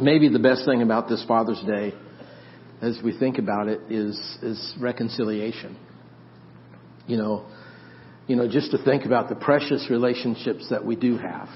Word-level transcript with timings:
maybe 0.00 0.28
the 0.28 0.38
best 0.38 0.64
thing 0.64 0.82
about 0.82 1.08
this 1.08 1.24
Father's 1.26 1.60
Day, 1.62 1.94
as 2.82 2.98
we 3.02 3.18
think 3.18 3.38
about 3.38 3.68
it, 3.68 3.80
is 3.90 4.16
is 4.42 4.74
reconciliation. 4.80 5.76
You 7.06 7.16
know, 7.16 7.46
you 8.26 8.36
know, 8.36 8.48
just 8.48 8.72
to 8.72 8.78
think 8.82 9.04
about 9.04 9.28
the 9.28 9.36
precious 9.36 9.88
relationships 9.90 10.68
that 10.70 10.84
we 10.84 10.96
do 10.96 11.16
have, 11.18 11.48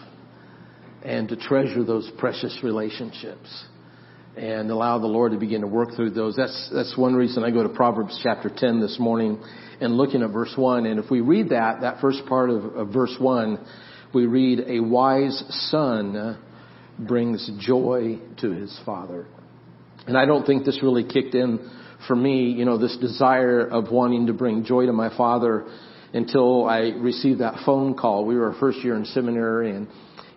and 1.03 1.29
to 1.29 1.37
treasure 1.37 1.85
those 1.85 2.11
precious 2.19 2.59
relationships, 2.63 3.65
and 4.37 4.71
allow 4.71 4.99
the 4.99 5.07
Lord 5.07 5.33
to 5.33 5.39
begin 5.39 5.61
to 5.63 5.67
work 5.67 5.95
through 5.97 6.11
those. 6.11 6.37
That's 6.37 6.71
that's 6.73 6.97
one 6.97 7.15
reason 7.15 7.45
I 7.45 7.51
go 7.51 7.63
to 7.63 7.69
Proverbs 7.69 8.19
chapter 8.23 8.51
ten 8.55 8.81
this 8.81 8.99
morning 8.99 9.43
and 9.81 9.97
looking 9.97 10.23
at 10.23 10.31
verse 10.31 10.53
one. 10.57 10.87
And 10.87 10.99
if 11.03 11.11
we 11.11 11.21
read 11.21 11.51
that, 11.51 11.81
that 11.81 12.01
first 12.01 12.25
part 12.27 12.51
of, 12.51 12.65
of 12.77 12.89
verse 12.93 13.17
one, 13.19 13.59
we 14.15 14.27
read, 14.27 14.65
"A 14.67 14.81
wise 14.81 15.43
son." 15.71 16.39
Brings 17.07 17.51
joy 17.59 18.19
to 18.41 18.51
his 18.51 18.79
father. 18.85 19.27
And 20.07 20.17
I 20.17 20.25
don't 20.27 20.47
think 20.47 20.65
this 20.65 20.81
really 20.83 21.05
kicked 21.05 21.35
in 21.35 21.71
for 22.07 22.17
me, 22.17 22.51
you 22.51 22.65
know, 22.65 22.79
this 22.79 22.97
desire 22.97 23.61
of 23.67 23.91
wanting 23.91 24.27
to 24.27 24.33
bring 24.33 24.65
joy 24.65 24.87
to 24.87 24.93
my 24.93 25.15
father 25.17 25.67
until 26.13 26.67
I 26.67 26.93
received 26.99 27.41
that 27.41 27.63
phone 27.65 27.95
call. 27.95 28.25
We 28.25 28.37
were 28.37 28.55
first 28.59 28.79
year 28.79 28.97
in 28.97 29.05
seminary 29.05 29.71
and, 29.71 29.89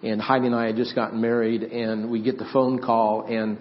and 0.03 0.21
Heidi 0.21 0.47
and 0.47 0.55
I 0.55 0.67
had 0.67 0.75
just 0.75 0.95
gotten 0.95 1.21
married 1.21 1.63
and 1.63 2.11
we 2.11 2.21
get 2.21 2.37
the 2.37 2.49
phone 2.51 2.79
call 2.79 3.25
and 3.27 3.57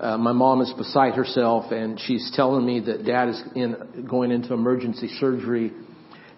uh, 0.00 0.16
my 0.16 0.32
mom 0.32 0.60
is 0.62 0.72
beside 0.76 1.14
herself 1.14 1.70
and 1.70 2.00
she's 2.00 2.32
telling 2.34 2.66
me 2.66 2.80
that 2.80 3.04
dad 3.04 3.28
is 3.28 3.42
in, 3.54 4.06
going 4.08 4.30
into 4.30 4.54
emergency 4.54 5.08
surgery 5.20 5.72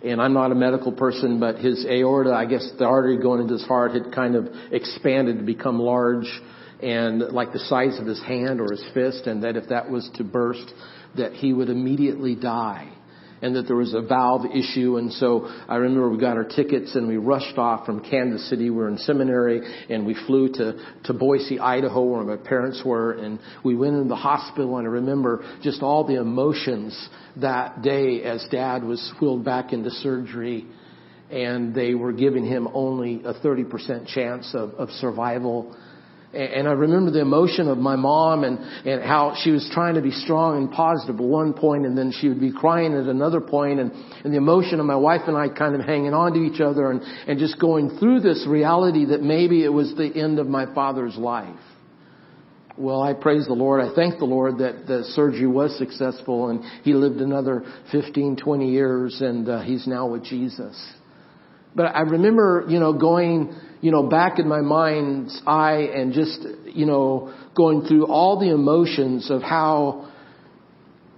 and 0.04 0.20
I'm 0.20 0.34
not 0.34 0.52
a 0.52 0.54
medical 0.54 0.92
person, 0.92 1.40
but 1.40 1.56
his 1.56 1.86
aorta, 1.86 2.32
I 2.32 2.44
guess 2.44 2.70
the 2.78 2.84
artery 2.84 3.18
going 3.20 3.40
into 3.40 3.54
his 3.54 3.64
heart 3.64 3.92
had 3.92 4.12
kind 4.12 4.36
of 4.36 4.48
expanded 4.70 5.38
to 5.38 5.44
become 5.44 5.78
large 5.78 6.28
and 6.82 7.20
like 7.32 7.52
the 7.52 7.58
size 7.60 7.98
of 7.98 8.06
his 8.06 8.22
hand 8.22 8.60
or 8.60 8.70
his 8.70 8.84
fist, 8.92 9.26
and 9.26 9.42
that 9.42 9.56
if 9.56 9.68
that 9.70 9.90
was 9.90 10.08
to 10.16 10.24
burst, 10.24 10.72
that 11.16 11.32
he 11.32 11.52
would 11.52 11.70
immediately 11.70 12.34
die 12.34 12.93
and 13.44 13.54
that 13.56 13.66
there 13.66 13.76
was 13.76 13.92
a 13.92 14.00
valve 14.00 14.46
issue. 14.46 14.96
And 14.96 15.12
so 15.12 15.46
I 15.68 15.76
remember 15.76 16.08
we 16.08 16.18
got 16.18 16.38
our 16.38 16.44
tickets 16.44 16.94
and 16.94 17.06
we 17.06 17.18
rushed 17.18 17.58
off 17.58 17.84
from 17.84 18.00
Kansas 18.02 18.48
City. 18.48 18.70
We 18.70 18.76
were 18.76 18.88
in 18.88 18.96
seminary 18.96 19.60
and 19.90 20.06
we 20.06 20.16
flew 20.26 20.48
to, 20.54 20.82
to 21.04 21.12
Boise, 21.12 21.60
Idaho 21.60 22.04
where 22.04 22.24
my 22.24 22.36
parents 22.36 22.80
were 22.82 23.12
and 23.12 23.38
we 23.62 23.76
went 23.76 23.96
into 23.96 24.08
the 24.08 24.16
hospital 24.16 24.78
and 24.78 24.88
I 24.88 24.90
remember 24.90 25.44
just 25.62 25.82
all 25.82 26.04
the 26.06 26.18
emotions 26.18 27.10
that 27.36 27.82
day 27.82 28.22
as 28.22 28.46
dad 28.50 28.82
was 28.82 29.12
wheeled 29.20 29.44
back 29.44 29.74
into 29.74 29.90
surgery 29.90 30.66
and 31.30 31.74
they 31.74 31.94
were 31.94 32.14
giving 32.14 32.46
him 32.46 32.66
only 32.72 33.22
a 33.24 33.34
30% 33.34 34.06
chance 34.06 34.54
of, 34.54 34.70
of 34.70 34.88
survival 34.88 35.76
and 36.34 36.68
I 36.68 36.72
remember 36.72 37.10
the 37.10 37.20
emotion 37.20 37.68
of 37.68 37.78
my 37.78 37.96
mom 37.96 38.44
and, 38.44 38.58
and 38.58 39.02
how 39.02 39.34
she 39.42 39.50
was 39.50 39.68
trying 39.72 39.94
to 39.94 40.02
be 40.02 40.10
strong 40.10 40.58
and 40.58 40.70
positive 40.70 41.16
at 41.16 41.22
one 41.22 41.54
point 41.54 41.86
and 41.86 41.96
then 41.96 42.12
she 42.20 42.28
would 42.28 42.40
be 42.40 42.52
crying 42.52 42.94
at 42.94 43.06
another 43.06 43.40
point 43.40 43.80
and, 43.80 43.92
and 44.24 44.32
the 44.32 44.36
emotion 44.36 44.80
of 44.80 44.86
my 44.86 44.96
wife 44.96 45.22
and 45.26 45.36
I 45.36 45.48
kind 45.48 45.74
of 45.74 45.80
hanging 45.80 46.12
on 46.12 46.32
to 46.34 46.40
each 46.40 46.60
other 46.60 46.90
and, 46.90 47.02
and 47.02 47.38
just 47.38 47.58
going 47.60 47.98
through 47.98 48.20
this 48.20 48.46
reality 48.48 49.06
that 49.06 49.22
maybe 49.22 49.64
it 49.64 49.68
was 49.68 49.94
the 49.96 50.10
end 50.14 50.38
of 50.38 50.46
my 50.46 50.72
father's 50.74 51.16
life. 51.16 51.58
Well, 52.76 53.02
I 53.02 53.12
praise 53.12 53.46
the 53.46 53.54
Lord. 53.54 53.80
I 53.80 53.94
thank 53.94 54.18
the 54.18 54.24
Lord 54.24 54.58
that 54.58 54.86
the 54.88 55.04
surgery 55.14 55.46
was 55.46 55.78
successful 55.78 56.50
and 56.50 56.64
he 56.82 56.92
lived 56.92 57.18
another 57.18 57.62
15, 57.92 58.36
20 58.36 58.70
years 58.70 59.20
and 59.20 59.48
uh, 59.48 59.62
he's 59.62 59.86
now 59.86 60.08
with 60.08 60.24
Jesus. 60.24 60.92
But 61.76 61.84
I 61.94 62.02
remember, 62.02 62.64
you 62.68 62.78
know, 62.78 62.92
going 62.92 63.54
you 63.84 63.90
know, 63.90 64.04
back 64.04 64.38
in 64.38 64.48
my 64.48 64.62
mind's 64.62 65.42
eye 65.46 65.90
and 65.94 66.14
just, 66.14 66.40
you 66.64 66.86
know, 66.86 67.34
going 67.54 67.82
through 67.82 68.06
all 68.06 68.40
the 68.40 68.48
emotions 68.48 69.30
of 69.30 69.42
how, 69.42 70.10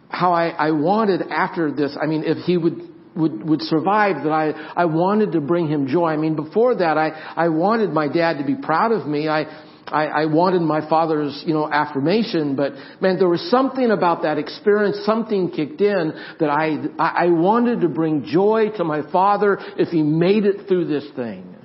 how 0.09 0.33
I, 0.33 0.49
I 0.49 0.71
wanted 0.73 1.23
after 1.31 1.71
this. 1.71 1.97
I 2.03 2.07
mean, 2.07 2.25
if 2.27 2.39
he 2.39 2.57
would, 2.57 2.93
would, 3.15 3.49
would 3.49 3.63
survive, 3.63 4.25
that 4.25 4.33
I, 4.33 4.51
I 4.75 4.87
wanted 4.87 5.31
to 5.33 5.41
bring 5.41 5.69
him 5.69 5.87
joy. 5.87 6.09
I 6.09 6.17
mean, 6.17 6.35
before 6.35 6.75
that, 6.75 6.99
I, 6.99 7.11
I 7.37 7.51
wanted 7.51 7.91
my 7.91 8.09
dad 8.09 8.39
to 8.39 8.45
be 8.45 8.57
proud 8.57 8.91
of 8.91 9.07
me. 9.07 9.29
I, 9.29 9.43
I, 9.87 10.07
I 10.07 10.27
wanted 10.27 10.63
my 10.63 10.89
father's, 10.89 11.45
you 11.47 11.55
know, 11.55 11.71
affirmation, 11.71 12.57
but 12.57 12.73
man, 13.01 13.17
there 13.21 13.29
was 13.29 13.49
something 13.49 13.93
about 13.93 14.23
that 14.23 14.39
experience, 14.39 15.07
something 15.07 15.53
kicked 15.53 15.81
in 15.81 16.13
that 16.41 16.51
I, 16.51 16.79
I 16.99 17.29
wanted 17.29 17.83
to 17.83 17.89
bring 17.89 18.25
joy 18.25 18.71
to 18.77 18.83
my 18.83 19.09
father 19.13 19.57
if 19.79 19.91
he 19.91 20.03
made 20.03 20.45
it 20.45 20.67
through 20.67 20.87
this 20.87 21.05
thing. 21.15 21.56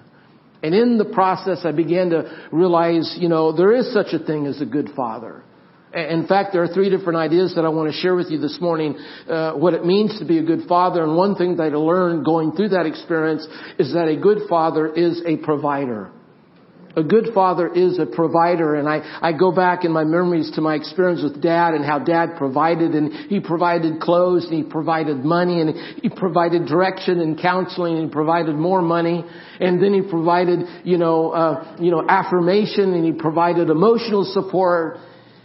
And 0.63 0.75
in 0.75 0.97
the 0.97 1.05
process, 1.05 1.66
I 1.66 1.72
began 1.72 2.11
to 2.11 2.47
realize, 2.51 3.17
you 3.19 3.29
know, 3.29 3.51
there 3.55 3.73
is 3.73 3.91
such 3.94 4.13
a 4.13 4.19
thing 4.19 4.45
as 4.45 4.61
a 4.61 4.66
good 4.66 4.89
father. 4.95 5.44
In 5.94 6.25
fact, 6.25 6.53
there 6.53 6.63
are 6.63 6.69
three 6.69 6.89
different 6.89 7.17
ideas 7.17 7.55
that 7.55 7.66
I 7.66 7.69
want 7.69 7.91
to 7.91 7.97
share 7.97 8.16
with 8.16 8.29
you 8.29 8.39
this 8.39 8.59
morning, 8.61 8.95
uh, 9.27 9.53
what 9.53 9.73
it 9.73 9.85
means 9.85 10.19
to 10.19 10.25
be 10.25 10.38
a 10.38 10.44
good 10.44 10.67
father. 10.67 11.03
And 11.03 11.17
one 11.17 11.35
thing 11.35 11.57
that 11.57 11.63
I 11.63 11.75
learned 11.75 12.23
going 12.23 12.53
through 12.53 12.69
that 12.69 12.85
experience 12.85 13.45
is 13.77 13.94
that 13.94 14.07
a 14.07 14.16
good 14.16 14.47
father 14.47 14.88
is 14.94 15.22
a 15.25 15.35
provider. 15.38 16.11
A 16.96 17.03
good 17.03 17.34
father 17.34 17.72
is 17.74 18.00
a 18.00 18.06
provider 18.06 18.75
and 18.75 18.88
I, 18.88 19.02
I 19.22 19.31
go 19.31 19.52
back 19.52 19.85
in 19.85 19.91
my 19.91 20.03
memories 20.03 20.52
to 20.56 20.62
my 20.62 20.75
experience 20.75 21.24
with 21.24 21.41
dad 21.41 21.74
and 21.74 21.85
how 21.85 22.00
dad 22.00 22.35
provided 22.38 22.91
and 22.91 23.13
he 23.29 23.40
provided 23.40 24.02
clothes 24.02 24.46
and 24.46 24.53
he 24.53 24.63
provided 24.63 25.24
money 25.24 25.62
and 25.62 25.75
he 26.02 26.09
provided 26.09 26.66
direction 26.66 27.22
and 27.22 27.40
counseling 27.40 27.96
and 27.96 28.06
he 28.06 28.12
provided 28.12 28.56
more 28.56 28.81
money 28.81 29.24
and 29.59 29.81
then 29.81 29.94
he 29.94 30.02
provided, 30.02 30.59
you 30.84 30.97
know, 30.97 31.31
uh, 31.31 31.78
you 31.79 31.91
know, 31.91 32.03
affirmation 32.07 32.94
and 32.94 33.06
he 33.06 33.13
provided 33.13 33.69
emotional 33.69 34.25
support 34.25 34.97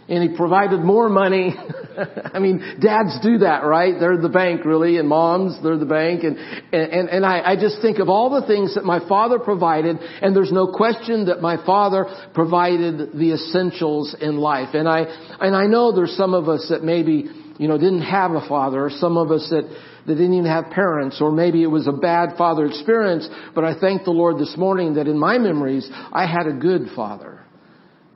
and 0.09 0.29
he 0.29 0.37
provided 0.37 0.79
more 0.79 1.09
money. 1.09 1.53
I 2.33 2.39
mean, 2.39 2.79
dads 2.79 3.19
do 3.21 3.39
that, 3.39 3.65
right? 3.65 3.95
They're 3.99 4.21
the 4.21 4.29
bank, 4.29 4.63
really, 4.63 4.97
and 4.97 5.07
moms, 5.07 5.61
they're 5.61 5.77
the 5.77 5.85
bank. 5.85 6.23
And, 6.23 6.37
and, 6.37 7.09
and 7.09 7.25
I, 7.25 7.51
I 7.51 7.55
just 7.55 7.81
think 7.81 7.99
of 7.99 8.07
all 8.07 8.29
the 8.39 8.47
things 8.47 8.75
that 8.75 8.85
my 8.85 9.05
father 9.07 9.39
provided, 9.39 9.97
and 9.97 10.35
there's 10.35 10.51
no 10.51 10.71
question 10.71 11.25
that 11.25 11.41
my 11.41 11.63
father 11.65 12.05
provided 12.33 13.13
the 13.13 13.33
essentials 13.33 14.15
in 14.19 14.37
life. 14.37 14.69
And 14.73 14.87
I, 14.87 15.01
and 15.41 15.55
I 15.55 15.65
know 15.65 15.93
there's 15.93 16.15
some 16.15 16.33
of 16.33 16.47
us 16.47 16.67
that 16.69 16.83
maybe, 16.83 17.25
you 17.57 17.67
know, 17.67 17.77
didn't 17.77 18.03
have 18.03 18.31
a 18.31 18.47
father, 18.47 18.85
or 18.85 18.89
some 18.89 19.17
of 19.17 19.31
us 19.31 19.47
that, 19.49 19.67
that 20.05 20.15
didn't 20.15 20.33
even 20.33 20.49
have 20.49 20.71
parents, 20.71 21.19
or 21.19 21.33
maybe 21.33 21.63
it 21.63 21.67
was 21.67 21.85
a 21.85 21.91
bad 21.91 22.37
father 22.37 22.65
experience, 22.65 23.27
but 23.53 23.65
I 23.65 23.77
thank 23.77 24.05
the 24.05 24.11
Lord 24.11 24.37
this 24.37 24.55
morning 24.55 24.93
that 24.93 25.07
in 25.07 25.17
my 25.17 25.37
memories, 25.37 25.89
I 25.91 26.25
had 26.25 26.47
a 26.47 26.53
good 26.53 26.87
father. 26.95 27.41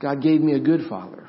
God 0.00 0.22
gave 0.22 0.40
me 0.40 0.54
a 0.54 0.60
good 0.60 0.88
father. 0.88 1.21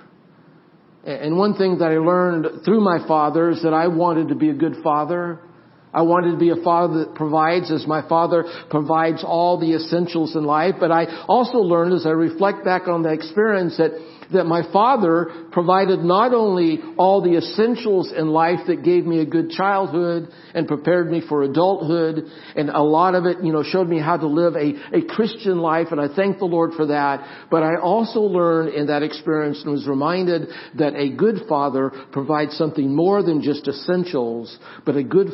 And 1.06 1.38
one 1.38 1.56
thing 1.56 1.80
that 1.80 1.91
I 1.91 1.97
learned 1.97 2.64
through 2.64 2.80
my 2.80 3.06
father 3.06 3.50
is 3.50 3.62
that 3.64 3.74
I 3.74 3.88
wanted 3.88 4.30
to 4.30 4.36
be 4.36 4.50
a 4.50 4.53
good 4.53 4.78
father. 4.81 5.40
I 5.94 6.02
wanted 6.03 6.31
to 6.31 6.38
be 6.38 6.50
a 6.50 6.64
father 6.64 7.06
that 7.06 7.16
provides 7.16 7.72
as 7.72 7.86
my 7.86 8.08
father 8.08 8.46
provides 8.69 9.24
all 9.24 9.59
the 9.59 9.75
essentials 9.75 10.36
in 10.36 10.46
life. 10.46 10.75
But 10.80 10.91
I 10.91 11.25
also 11.28 11.58
learned 11.58 11.94
as 11.94 12.06
I 12.06 12.12
reflect 12.12 12.64
back 12.64 12.88
on 12.88 13.03
the 13.03 13.12
experience 13.12 13.78
that 13.78 13.91
that 14.33 14.45
my 14.45 14.61
father 14.71 15.47
provided 15.51 15.99
not 15.99 16.33
only 16.33 16.79
all 16.97 17.21
the 17.21 17.38
essentials 17.38 18.11
in 18.16 18.29
life 18.29 18.59
that 18.67 18.83
gave 18.83 19.05
me 19.05 19.19
a 19.19 19.25
good 19.25 19.49
childhood 19.49 20.29
and 20.53 20.67
prepared 20.67 21.11
me 21.11 21.21
for 21.27 21.44
adulthood, 21.44 22.25
and 22.55 22.69
a 22.69 22.81
lot 22.81 23.16
of 23.16 23.25
it, 23.25 23.43
you 23.43 23.53
know, 23.53 23.63
showed 23.63 23.88
me 23.88 23.99
how 23.99 24.17
to 24.17 24.27
live 24.27 24.55
a, 24.55 24.97
a 24.97 25.01
Christian 25.07 25.59
life, 25.59 25.88
and 25.91 25.99
I 25.99 26.13
thank 26.13 26.39
the 26.39 26.45
Lord 26.45 26.73
for 26.73 26.88
that, 26.88 27.47
but 27.49 27.63
I 27.63 27.79
also 27.81 28.22
learned 28.22 28.73
in 28.73 28.88
that 28.88 29.03
experience 29.03 29.61
and 29.63 29.72
was 29.72 29.88
reminded 29.88 30.49
that 30.77 30.95
a 30.95 31.16
good 31.16 31.41
father 31.47 31.91
provides 32.11 32.57
something 32.57 32.93
more 32.93 33.23
than 33.23 33.41
just 33.41 33.67
essentials, 33.67 34.57
but 34.85 34.95
a 34.95 35.03
good 35.03 35.29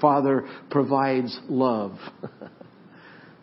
father 0.00 0.48
provides 0.70 1.38
love. 1.48 1.98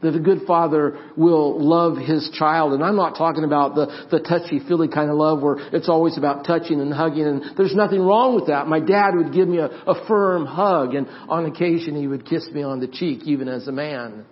that 0.01 0.15
a 0.15 0.19
good 0.19 0.41
father 0.47 0.97
will 1.15 1.63
love 1.63 1.97
his 1.97 2.29
child. 2.37 2.73
And 2.73 2.83
I'm 2.83 2.95
not 2.95 3.17
talking 3.17 3.43
about 3.43 3.75
the, 3.75 4.07
the 4.09 4.19
touchy-feely 4.19 4.87
kind 4.87 5.09
of 5.09 5.15
love 5.15 5.41
where 5.41 5.57
it's 5.73 5.89
always 5.89 6.17
about 6.17 6.45
touching 6.45 6.81
and 6.81 6.93
hugging. 6.93 7.25
And 7.25 7.57
there's 7.57 7.75
nothing 7.75 8.01
wrong 8.01 8.35
with 8.35 8.47
that. 8.47 8.67
My 8.67 8.79
dad 8.79 9.11
would 9.15 9.33
give 9.33 9.47
me 9.47 9.59
a, 9.59 9.67
a 9.67 10.07
firm 10.07 10.45
hug 10.45 10.95
and 10.95 11.07
on 11.29 11.45
occasion 11.45 11.95
he 11.95 12.07
would 12.07 12.25
kiss 12.25 12.49
me 12.51 12.63
on 12.63 12.79
the 12.79 12.87
cheek 12.87 13.21
even 13.25 13.47
as 13.47 13.67
a 13.67 13.71
man. 13.71 14.25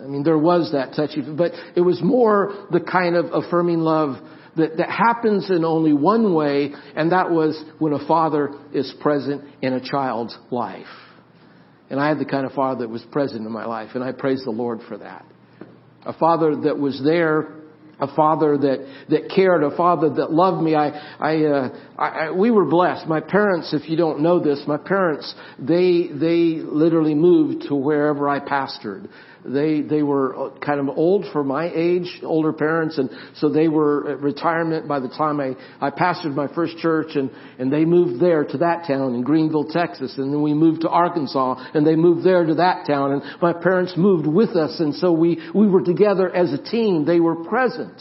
I 0.00 0.06
mean, 0.06 0.22
there 0.22 0.38
was 0.38 0.72
that 0.72 0.94
touchy, 0.94 1.20
but 1.20 1.52
it 1.76 1.82
was 1.82 2.00
more 2.02 2.66
the 2.70 2.80
kind 2.80 3.14
of 3.14 3.26
affirming 3.32 3.80
love 3.80 4.16
that, 4.56 4.78
that 4.78 4.90
happens 4.90 5.50
in 5.50 5.64
only 5.64 5.92
one 5.92 6.34
way, 6.34 6.72
and 6.96 7.12
that 7.12 7.30
was 7.30 7.62
when 7.78 7.92
a 7.92 8.06
father 8.06 8.50
is 8.72 8.92
present 9.00 9.42
in 9.60 9.74
a 9.74 9.80
child's 9.80 10.36
life. 10.50 10.86
And 11.92 12.00
I 12.00 12.08
had 12.08 12.18
the 12.18 12.24
kind 12.24 12.46
of 12.46 12.52
father 12.52 12.80
that 12.80 12.88
was 12.88 13.02
present 13.12 13.44
in 13.44 13.52
my 13.52 13.66
life, 13.66 13.90
and 13.94 14.02
I 14.02 14.12
praise 14.12 14.42
the 14.44 14.50
Lord 14.50 14.80
for 14.88 14.96
that. 14.96 15.26
A 16.06 16.14
father 16.14 16.56
that 16.62 16.78
was 16.78 17.00
there 17.04 17.52
a 18.00 18.12
father 18.16 18.58
that, 18.58 19.04
that 19.10 19.30
cared, 19.32 19.62
a 19.62 19.76
father 19.76 20.10
that 20.10 20.32
loved 20.32 20.60
me. 20.60 20.74
I, 20.74 20.88
I, 21.20 21.44
uh, 21.44 21.78
I, 21.96 22.08
I, 22.08 22.30
we 22.32 22.50
were 22.50 22.64
blessed. 22.64 23.06
My 23.06 23.20
parents, 23.20 23.72
if 23.72 23.88
you 23.88 23.96
don't 23.96 24.20
know 24.20 24.40
this, 24.42 24.60
my 24.66 24.76
parents, 24.76 25.32
they, 25.56 26.08
they 26.08 26.60
literally 26.64 27.14
moved 27.14 27.68
to 27.68 27.76
wherever 27.76 28.28
I 28.28 28.40
pastored. 28.40 29.08
They 29.44 29.80
they 29.80 30.02
were 30.02 30.36
uh, 30.36 30.58
kind 30.60 30.78
of 30.78 30.88
old 30.88 31.26
for 31.32 31.42
my 31.42 31.70
age, 31.74 32.20
older 32.22 32.52
parents, 32.52 32.98
and 32.98 33.10
so 33.34 33.48
they 33.48 33.66
were 33.66 34.10
at 34.10 34.20
retirement 34.20 34.86
by 34.86 35.00
the 35.00 35.08
time 35.08 35.40
I 35.40 35.56
I 35.80 35.90
pastored 35.90 36.34
my 36.34 36.46
first 36.54 36.78
church, 36.78 37.16
and 37.16 37.30
and 37.58 37.72
they 37.72 37.84
moved 37.84 38.22
there 38.22 38.44
to 38.44 38.58
that 38.58 38.86
town 38.86 39.14
in 39.14 39.22
Greenville, 39.22 39.64
Texas, 39.64 40.16
and 40.16 40.32
then 40.32 40.42
we 40.42 40.54
moved 40.54 40.82
to 40.82 40.88
Arkansas, 40.88 41.70
and 41.74 41.84
they 41.84 41.96
moved 41.96 42.24
there 42.24 42.46
to 42.46 42.54
that 42.54 42.86
town, 42.86 43.12
and 43.12 43.22
my 43.40 43.52
parents 43.52 43.94
moved 43.96 44.26
with 44.26 44.50
us, 44.50 44.78
and 44.78 44.94
so 44.94 45.10
we 45.10 45.40
we 45.54 45.66
were 45.66 45.82
together 45.82 46.32
as 46.34 46.52
a 46.52 46.62
team. 46.62 47.04
They 47.04 47.20
were 47.20 47.44
present. 47.44 48.00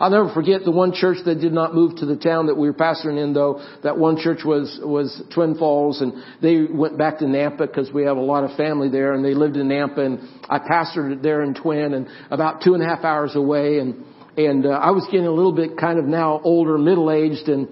I'll 0.00 0.10
never 0.10 0.32
forget 0.34 0.64
the 0.64 0.72
one 0.72 0.92
church 0.92 1.18
that 1.24 1.40
did 1.40 1.52
not 1.52 1.74
move 1.74 1.96
to 1.96 2.06
the 2.06 2.16
town 2.16 2.46
that 2.46 2.56
we 2.56 2.68
were 2.68 2.74
pastoring 2.74 3.22
in 3.22 3.32
though. 3.32 3.64
That 3.82 3.96
one 3.96 4.16
church 4.16 4.40
was, 4.44 4.80
was 4.82 5.22
Twin 5.32 5.56
Falls 5.56 6.00
and 6.00 6.14
they 6.42 6.64
went 6.72 6.98
back 6.98 7.18
to 7.18 7.24
Nampa 7.26 7.58
because 7.58 7.92
we 7.92 8.04
have 8.04 8.16
a 8.16 8.22
lot 8.22 8.44
of 8.44 8.56
family 8.56 8.88
there 8.88 9.12
and 9.12 9.24
they 9.24 9.34
lived 9.34 9.56
in 9.56 9.68
Nampa 9.68 9.98
and 9.98 10.18
I 10.48 10.58
pastored 10.58 11.22
there 11.22 11.42
in 11.42 11.54
Twin 11.54 11.94
and 11.94 12.08
about 12.30 12.62
two 12.62 12.74
and 12.74 12.82
a 12.82 12.86
half 12.86 13.04
hours 13.04 13.36
away 13.36 13.78
and, 13.78 14.04
and 14.36 14.66
uh, 14.66 14.70
I 14.70 14.90
was 14.90 15.04
getting 15.12 15.26
a 15.26 15.32
little 15.32 15.52
bit 15.52 15.78
kind 15.78 15.98
of 15.98 16.06
now 16.06 16.40
older, 16.42 16.76
middle 16.76 17.10
aged 17.10 17.48
and 17.48 17.68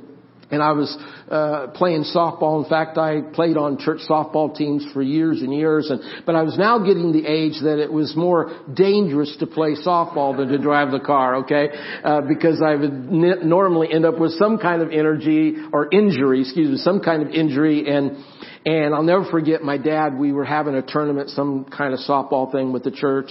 and 0.52 0.62
I 0.62 0.72
was 0.72 0.94
uh, 1.30 1.68
playing 1.74 2.04
softball. 2.14 2.62
In 2.62 2.68
fact, 2.68 2.98
I 2.98 3.22
played 3.22 3.56
on 3.56 3.78
church 3.78 4.00
softball 4.08 4.54
teams 4.54 4.86
for 4.92 5.00
years 5.00 5.40
and 5.40 5.52
years. 5.52 5.90
And 5.90 6.24
but 6.26 6.36
I 6.36 6.42
was 6.42 6.58
now 6.58 6.78
getting 6.78 7.10
the 7.10 7.26
age 7.26 7.54
that 7.62 7.78
it 7.78 7.90
was 7.90 8.14
more 8.14 8.52
dangerous 8.72 9.34
to 9.40 9.46
play 9.46 9.74
softball 9.84 10.36
than 10.36 10.48
to 10.48 10.58
drive 10.58 10.92
the 10.92 11.00
car. 11.00 11.36
Okay, 11.36 11.68
uh, 12.04 12.20
because 12.28 12.62
I 12.64 12.74
would 12.74 12.90
n- 12.92 13.48
normally 13.48 13.88
end 13.90 14.04
up 14.04 14.18
with 14.18 14.32
some 14.32 14.58
kind 14.58 14.82
of 14.82 14.90
energy 14.90 15.56
or 15.72 15.88
injury, 15.90 16.42
excuse 16.42 16.70
me, 16.70 16.76
some 16.76 17.00
kind 17.00 17.22
of 17.22 17.30
injury. 17.30 17.88
And 17.88 18.22
and 18.66 18.94
I'll 18.94 19.02
never 19.02 19.24
forget 19.30 19.62
my 19.62 19.78
dad. 19.78 20.18
We 20.18 20.32
were 20.32 20.44
having 20.44 20.74
a 20.74 20.82
tournament, 20.82 21.30
some 21.30 21.64
kind 21.64 21.94
of 21.94 22.00
softball 22.00 22.52
thing 22.52 22.72
with 22.72 22.84
the 22.84 22.90
church. 22.90 23.30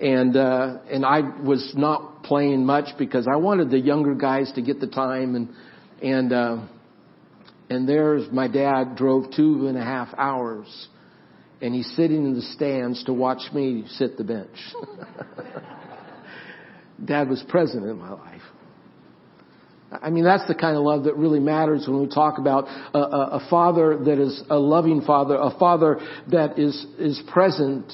And 0.00 0.36
uh, 0.36 0.78
and 0.88 1.04
I 1.04 1.22
was 1.42 1.72
not 1.76 2.22
playing 2.22 2.64
much 2.64 2.96
because 2.98 3.26
I 3.26 3.36
wanted 3.36 3.70
the 3.70 3.80
younger 3.80 4.14
guys 4.14 4.52
to 4.54 4.62
get 4.62 4.78
the 4.78 4.86
time 4.86 5.34
and 5.34 5.48
and, 6.02 6.32
uh, 6.32 6.66
and 7.70 7.88
there's 7.88 8.30
my 8.32 8.48
dad 8.48 8.96
drove 8.96 9.30
two 9.34 9.68
and 9.68 9.78
a 9.78 9.84
half 9.84 10.08
hours 10.16 10.88
and 11.62 11.74
he's 11.74 11.90
sitting 11.94 12.26
in 12.26 12.34
the 12.34 12.42
stands 12.42 13.04
to 13.04 13.12
watch 13.12 13.52
me 13.54 13.84
sit 13.86 14.18
the 14.18 14.24
bench. 14.24 14.74
dad 17.04 17.28
was 17.28 17.42
present 17.48 17.84
in 17.84 17.98
my 17.98 18.10
life. 18.10 18.42
I 19.92 20.10
mean, 20.10 20.24
that's 20.24 20.46
the 20.48 20.54
kind 20.54 20.76
of 20.76 20.82
love 20.82 21.04
that 21.04 21.16
really 21.16 21.38
matters 21.38 21.86
when 21.86 22.00
we 22.00 22.08
talk 22.08 22.38
about 22.38 22.64
a, 22.94 22.98
a, 22.98 23.28
a, 23.32 23.46
father 23.50 23.98
that 24.04 24.18
is 24.18 24.42
a 24.48 24.58
loving 24.58 25.02
father, 25.02 25.36
a 25.36 25.50
father 25.58 26.00
that 26.30 26.58
is, 26.58 26.86
is 26.98 27.22
present 27.30 27.92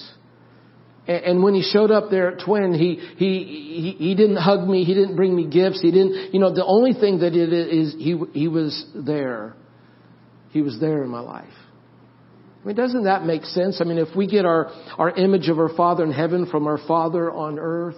and 1.08 1.42
when 1.42 1.54
he 1.54 1.62
showed 1.62 1.90
up 1.90 2.10
there 2.10 2.32
at 2.32 2.44
Twin, 2.44 2.74
he, 2.74 2.96
he, 3.16 3.96
he, 3.96 3.96
he 3.98 4.14
didn't 4.14 4.36
hug 4.36 4.68
me. 4.68 4.84
He 4.84 4.92
didn't 4.92 5.16
bring 5.16 5.34
me 5.34 5.46
gifts. 5.46 5.80
He 5.80 5.90
didn't, 5.90 6.34
you 6.34 6.40
know, 6.40 6.54
the 6.54 6.64
only 6.64 6.92
thing 6.92 7.20
that 7.20 7.34
it 7.34 7.50
is, 7.50 7.94
he, 7.94 8.20
he 8.34 8.46
was 8.46 8.84
there. 8.94 9.54
He 10.50 10.60
was 10.60 10.78
there 10.78 11.02
in 11.02 11.08
my 11.08 11.20
life. 11.20 11.48
I 12.62 12.66
mean, 12.66 12.76
doesn't 12.76 13.04
that 13.04 13.24
make 13.24 13.44
sense? 13.44 13.80
I 13.80 13.84
mean, 13.84 13.96
if 13.96 14.14
we 14.14 14.26
get 14.26 14.44
our, 14.44 14.70
our 14.98 15.10
image 15.10 15.48
of 15.48 15.58
our 15.58 15.74
Father 15.74 16.04
in 16.04 16.12
heaven 16.12 16.44
from 16.44 16.66
our 16.66 16.78
Father 16.86 17.32
on 17.32 17.58
earth, 17.58 17.96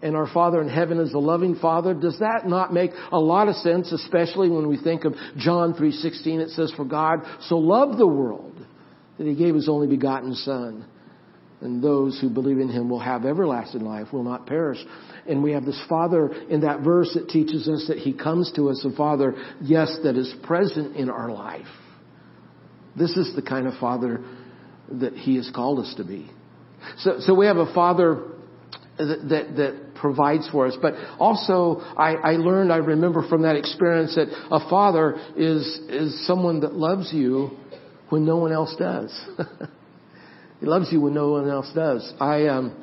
and 0.00 0.16
our 0.16 0.28
Father 0.32 0.62
in 0.62 0.68
heaven 0.68 0.98
is 0.98 1.12
a 1.12 1.18
loving 1.18 1.56
Father, 1.56 1.92
does 1.92 2.18
that 2.20 2.42
not 2.46 2.72
make 2.72 2.92
a 3.12 3.18
lot 3.18 3.48
of 3.48 3.54
sense, 3.56 3.92
especially 3.92 4.48
when 4.48 4.68
we 4.68 4.78
think 4.78 5.04
of 5.04 5.14
John 5.36 5.74
3.16, 5.74 6.38
it 6.38 6.50
says, 6.50 6.72
For 6.74 6.84
God 6.86 7.20
so 7.48 7.58
loved 7.58 7.98
the 7.98 8.06
world 8.06 8.54
that 9.18 9.26
He 9.26 9.34
gave 9.34 9.54
His 9.54 9.68
only 9.68 9.88
begotten 9.88 10.34
Son 10.34 10.86
and 11.60 11.82
those 11.82 12.20
who 12.20 12.28
believe 12.28 12.58
in 12.58 12.68
him 12.68 12.90
will 12.90 13.00
have 13.00 13.24
everlasting 13.24 13.82
life, 13.82 14.12
will 14.12 14.22
not 14.22 14.46
perish. 14.46 14.78
And 15.26 15.42
we 15.42 15.52
have 15.52 15.64
this 15.64 15.82
Father 15.88 16.32
in 16.50 16.60
that 16.60 16.80
verse 16.80 17.12
that 17.14 17.28
teaches 17.28 17.66
us 17.68 17.86
that 17.88 17.98
he 17.98 18.12
comes 18.12 18.52
to 18.56 18.68
us, 18.68 18.84
a 18.84 18.94
Father, 18.94 19.34
yes, 19.62 19.96
that 20.04 20.16
is 20.16 20.32
present 20.42 20.96
in 20.96 21.08
our 21.08 21.30
life. 21.30 21.66
This 22.96 23.16
is 23.16 23.34
the 23.34 23.42
kind 23.42 23.66
of 23.66 23.74
Father 23.78 24.22
that 24.92 25.14
he 25.14 25.36
has 25.36 25.50
called 25.54 25.80
us 25.80 25.94
to 25.96 26.04
be. 26.04 26.30
So, 26.98 27.20
so 27.20 27.34
we 27.34 27.46
have 27.46 27.56
a 27.56 27.72
Father 27.74 28.22
that, 28.98 29.28
that, 29.28 29.56
that 29.56 29.94
provides 29.94 30.48
for 30.50 30.66
us. 30.66 30.76
But 30.80 30.94
also, 31.18 31.80
I, 31.96 32.14
I 32.14 32.32
learned, 32.32 32.72
I 32.72 32.76
remember 32.76 33.26
from 33.28 33.42
that 33.42 33.56
experience 33.56 34.14
that 34.14 34.28
a 34.50 34.68
Father 34.68 35.16
is, 35.36 35.64
is 35.88 36.26
someone 36.26 36.60
that 36.60 36.74
loves 36.74 37.12
you 37.12 37.50
when 38.10 38.24
no 38.24 38.36
one 38.36 38.52
else 38.52 38.74
does. 38.78 39.12
He 40.60 40.66
loves 40.66 40.90
you 40.90 41.00
when 41.00 41.14
no 41.14 41.32
one 41.32 41.48
else 41.48 41.70
does. 41.74 42.12
I, 42.18 42.46
um, 42.46 42.74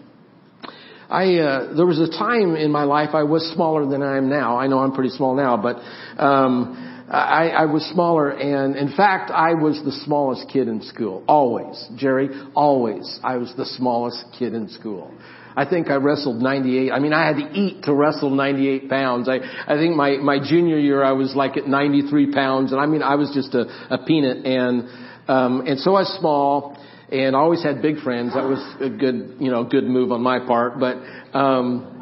I, 1.09 1.35
uh, 1.35 1.75
there 1.75 1.85
was 1.85 1.99
a 1.99 2.09
time 2.09 2.55
in 2.55 2.71
my 2.71 2.83
life 2.83 3.09
I 3.13 3.23
was 3.23 3.43
smaller 3.53 3.85
than 3.85 4.01
I 4.01 4.17
am 4.17 4.29
now. 4.29 4.57
I 4.57 4.67
know 4.67 4.79
I'm 4.79 4.93
pretty 4.93 5.09
small 5.09 5.35
now, 5.35 5.57
but, 5.57 5.77
um, 6.21 6.89
I, 7.09 7.49
I 7.49 7.65
was 7.65 7.83
smaller 7.93 8.29
and 8.29 8.75
in 8.75 8.95
fact 8.95 9.29
I 9.29 9.53
was 9.53 9.81
the 9.83 9.91
smallest 9.91 10.49
kid 10.49 10.67
in 10.67 10.81
school. 10.81 11.23
Always. 11.27 11.87
Jerry, 11.95 12.29
always. 12.55 13.19
I 13.23 13.37
was 13.37 13.53
the 13.55 13.65
smallest 13.65 14.25
kid 14.37 14.53
in 14.53 14.69
school. 14.69 15.11
I 15.55 15.65
think 15.65 15.89
I 15.89 15.95
wrestled 15.95 16.41
98. 16.41 16.91
I 16.91 16.99
mean, 16.99 17.13
I 17.13 17.27
had 17.27 17.35
to 17.35 17.51
eat 17.53 17.83
to 17.83 17.93
wrestle 17.93 18.31
98 18.31 18.89
pounds. 18.89 19.29
I, 19.29 19.39
I 19.67 19.77
think 19.77 19.95
my, 19.95 20.17
my 20.17 20.39
junior 20.43 20.79
year 20.79 21.03
I 21.03 21.11
was 21.11 21.35
like 21.35 21.57
at 21.57 21.67
93 21.67 22.33
pounds 22.33 22.71
and 22.71 22.81
I 22.81 22.85
mean, 22.87 23.03
I 23.03 23.15
was 23.15 23.31
just 23.33 23.53
a, 23.53 23.65
a 23.93 24.03
peanut 24.05 24.45
and, 24.45 24.89
um, 25.27 25.67
and 25.67 25.79
so 25.79 25.91
I 25.91 26.01
was 26.01 26.17
small 26.19 26.77
and 27.11 27.35
always 27.35 27.63
had 27.63 27.81
big 27.81 27.99
friends. 27.99 28.33
That 28.33 28.45
was 28.45 28.59
a 28.79 28.89
good, 28.89 29.37
you 29.39 29.51
know, 29.51 29.63
good 29.63 29.83
move 29.83 30.11
on 30.11 30.21
my 30.21 30.39
part. 30.39 30.79
But, 30.79 30.97
um, 31.37 32.01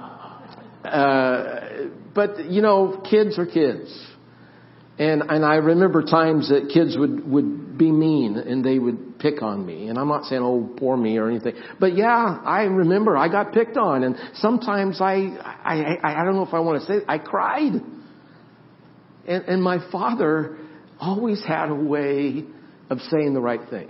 uh, 0.83 1.59
but 2.13 2.45
you 2.45 2.61
know, 2.61 3.03
kids 3.09 3.37
are 3.37 3.45
kids. 3.45 4.07
And, 4.97 5.23
and 5.23 5.43
I 5.43 5.55
remember 5.55 6.03
times 6.03 6.49
that 6.49 6.69
kids 6.71 6.95
would, 6.97 7.27
would 7.27 7.77
be 7.77 7.91
mean 7.91 8.37
and 8.37 8.63
they 8.63 8.77
would 8.77 9.17
pick 9.17 9.41
on 9.41 9.65
me. 9.65 9.87
And 9.87 9.97
I'm 9.97 10.07
not 10.07 10.25
saying, 10.25 10.41
oh, 10.43 10.69
poor 10.77 10.95
me 10.95 11.17
or 11.17 11.29
anything. 11.29 11.55
But 11.79 11.97
yeah, 11.97 12.39
I 12.43 12.63
remember 12.63 13.17
I 13.17 13.27
got 13.27 13.51
picked 13.51 13.77
on 13.77 14.03
and 14.03 14.15
sometimes 14.35 15.01
I, 15.01 15.13
I, 15.63 15.97
I, 16.03 16.21
I 16.21 16.23
don't 16.23 16.35
know 16.35 16.45
if 16.45 16.53
I 16.53 16.59
want 16.59 16.81
to 16.81 16.87
say 16.87 16.93
it, 16.97 17.05
I 17.07 17.17
cried. 17.17 17.73
And, 19.27 19.43
and 19.45 19.63
my 19.63 19.79
father 19.91 20.57
always 20.99 21.43
had 21.43 21.69
a 21.69 21.75
way 21.75 22.45
of 22.89 22.99
saying 23.09 23.33
the 23.33 23.41
right 23.41 23.67
thing. 23.69 23.89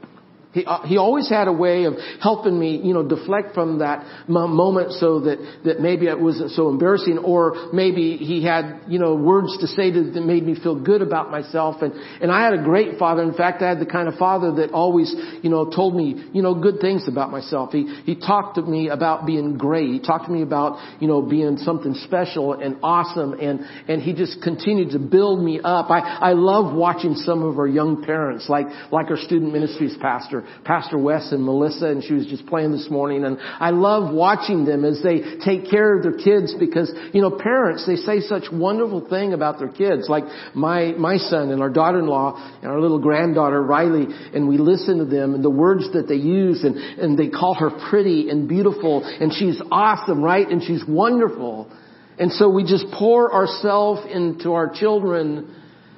He, 0.53 0.65
uh, 0.65 0.85
he 0.85 0.97
always 0.97 1.29
had 1.29 1.47
a 1.47 1.53
way 1.53 1.85
of 1.85 1.93
helping 2.21 2.59
me, 2.59 2.81
you 2.83 2.93
know, 2.93 3.07
deflect 3.07 3.53
from 3.53 3.79
that 3.79 4.27
moment 4.27 4.91
so 4.93 5.21
that, 5.21 5.37
that 5.63 5.79
maybe 5.79 6.07
it 6.07 6.19
wasn't 6.19 6.51
so 6.51 6.67
embarrassing 6.67 7.19
or 7.19 7.69
maybe 7.71 8.17
he 8.17 8.43
had, 8.43 8.81
you 8.87 8.99
know, 8.99 9.15
words 9.15 9.57
to 9.59 9.67
say 9.67 9.91
that, 9.91 10.11
that 10.13 10.21
made 10.21 10.43
me 10.43 10.55
feel 10.61 10.75
good 10.77 11.01
about 11.01 11.31
myself. 11.31 11.81
And, 11.81 11.93
and 12.21 12.31
I 12.31 12.43
had 12.43 12.53
a 12.53 12.63
great 12.63 12.99
father. 12.99 13.23
In 13.23 13.33
fact, 13.33 13.61
I 13.61 13.69
had 13.69 13.79
the 13.79 13.85
kind 13.85 14.09
of 14.09 14.15
father 14.15 14.51
that 14.55 14.71
always, 14.71 15.15
you 15.41 15.49
know, 15.49 15.69
told 15.69 15.95
me, 15.95 16.29
you 16.33 16.41
know, 16.41 16.53
good 16.53 16.81
things 16.81 17.07
about 17.07 17.31
myself. 17.31 17.71
He, 17.71 17.85
he 18.03 18.15
talked 18.15 18.55
to 18.55 18.61
me 18.61 18.89
about 18.89 19.25
being 19.25 19.57
great. 19.57 19.89
He 19.89 19.99
talked 19.99 20.25
to 20.25 20.31
me 20.31 20.41
about, 20.41 20.99
you 20.99 21.07
know, 21.07 21.21
being 21.21 21.57
something 21.57 21.93
special 21.93 22.53
and 22.53 22.77
awesome. 22.83 23.33
And, 23.39 23.61
and 23.87 24.01
he 24.01 24.13
just 24.13 24.41
continued 24.41 24.91
to 24.91 24.99
build 24.99 25.41
me 25.41 25.61
up. 25.63 25.89
I, 25.89 25.99
I 25.99 26.33
love 26.33 26.75
watching 26.75 27.15
some 27.15 27.41
of 27.41 27.57
our 27.57 27.67
young 27.67 28.03
parents, 28.03 28.49
like, 28.49 28.65
like 28.91 29.09
our 29.09 29.17
student 29.17 29.53
ministries 29.53 29.95
pastor 30.01 30.40
Pastor 30.63 30.97
Wes 30.97 31.31
and 31.31 31.43
Melissa, 31.43 31.87
and 31.87 32.03
she 32.03 32.13
was 32.13 32.25
just 32.25 32.45
playing 32.47 32.71
this 32.71 32.87
morning. 32.89 33.23
And 33.23 33.37
I 33.39 33.71
love 33.71 34.13
watching 34.13 34.65
them 34.65 34.85
as 34.85 35.01
they 35.03 35.37
take 35.43 35.69
care 35.69 35.97
of 35.97 36.03
their 36.03 36.17
kids 36.17 36.53
because, 36.59 36.91
you 37.13 37.21
know, 37.21 37.31
parents, 37.31 37.85
they 37.85 37.95
say 37.95 38.19
such 38.21 38.45
wonderful 38.51 39.07
thing 39.09 39.33
about 39.33 39.59
their 39.59 39.69
kids. 39.69 40.07
Like 40.09 40.23
my, 40.53 40.93
my 40.93 41.17
son 41.17 41.51
and 41.51 41.61
our 41.61 41.69
daughter-in-law 41.69 42.59
and 42.61 42.71
our 42.71 42.79
little 42.79 42.99
granddaughter, 42.99 43.61
Riley, 43.61 44.07
and 44.33 44.47
we 44.47 44.57
listen 44.57 44.97
to 44.99 45.05
them 45.05 45.33
and 45.35 45.43
the 45.43 45.49
words 45.49 45.91
that 45.93 46.07
they 46.07 46.15
use 46.15 46.63
and, 46.63 46.75
and 46.77 47.17
they 47.17 47.29
call 47.29 47.53
her 47.55 47.69
pretty 47.89 48.29
and 48.29 48.47
beautiful 48.47 49.03
and 49.03 49.33
she's 49.33 49.61
awesome, 49.71 50.23
right? 50.23 50.47
And 50.47 50.61
she's 50.63 50.83
wonderful. 50.87 51.71
And 52.17 52.31
so 52.31 52.49
we 52.49 52.63
just 52.63 52.85
pour 52.93 53.33
ourselves 53.33 54.01
into 54.11 54.53
our 54.53 54.71
children 54.73 55.55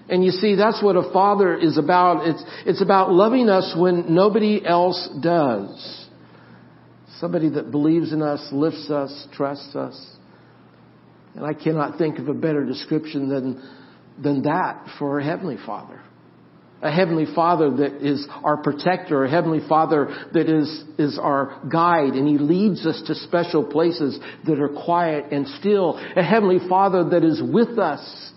and 0.10 0.24
you 0.24 0.32
see, 0.32 0.56
that's 0.56 0.84
what 0.84 0.96
a 0.96 1.12
father 1.14 1.58
is 1.58 1.78
about. 1.78 2.28
It's, 2.28 2.44
it's 2.66 2.82
about 2.82 3.12
loving 3.12 3.50
us 3.50 3.74
when 3.78 4.14
nobody 4.14 4.66
else 4.66 5.10
does. 5.22 6.08
Somebody 7.20 7.50
that 7.52 7.72
believes 7.72 8.12
in 8.12 8.22
us, 8.22 8.46
lifts 8.52 8.90
us, 8.90 9.28
trusts 9.34 9.76
us. 9.76 10.00
And 11.36 11.46
I 11.46 11.54
cannot 11.54 11.98
think 11.98 12.20
of 12.20 12.28
a 12.28 12.34
better 12.34 12.66
description 12.66 13.30
than, 13.30 13.64
than 14.22 14.44
that 14.44 14.86
for 15.00 15.20
a 15.20 15.24
Heavenly 15.24 15.58
Father. 15.66 16.02
a 16.82 16.92
heavenly 16.92 17.26
father 17.34 17.72
that 17.78 18.06
is 18.06 18.28
our 18.44 18.58
protector, 18.58 19.24
a 19.24 19.30
heavenly 19.30 19.66
father 19.70 20.14
that 20.34 20.50
is, 20.50 20.84
is 21.00 21.18
our 21.18 21.62
guide 21.72 22.14
and 22.14 22.28
he 22.28 22.38
leads 22.38 22.86
us 22.86 23.02
to 23.08 23.16
special 23.16 23.64
places 23.64 24.20
that 24.46 24.60
are 24.60 24.84
quiet 24.84 25.32
and 25.32 25.48
still, 25.60 25.98
a 26.18 26.22
heavenly 26.22 26.60
father 26.68 27.10
that 27.12 27.24
is 27.24 27.42
with 27.42 27.80
us 27.80 28.32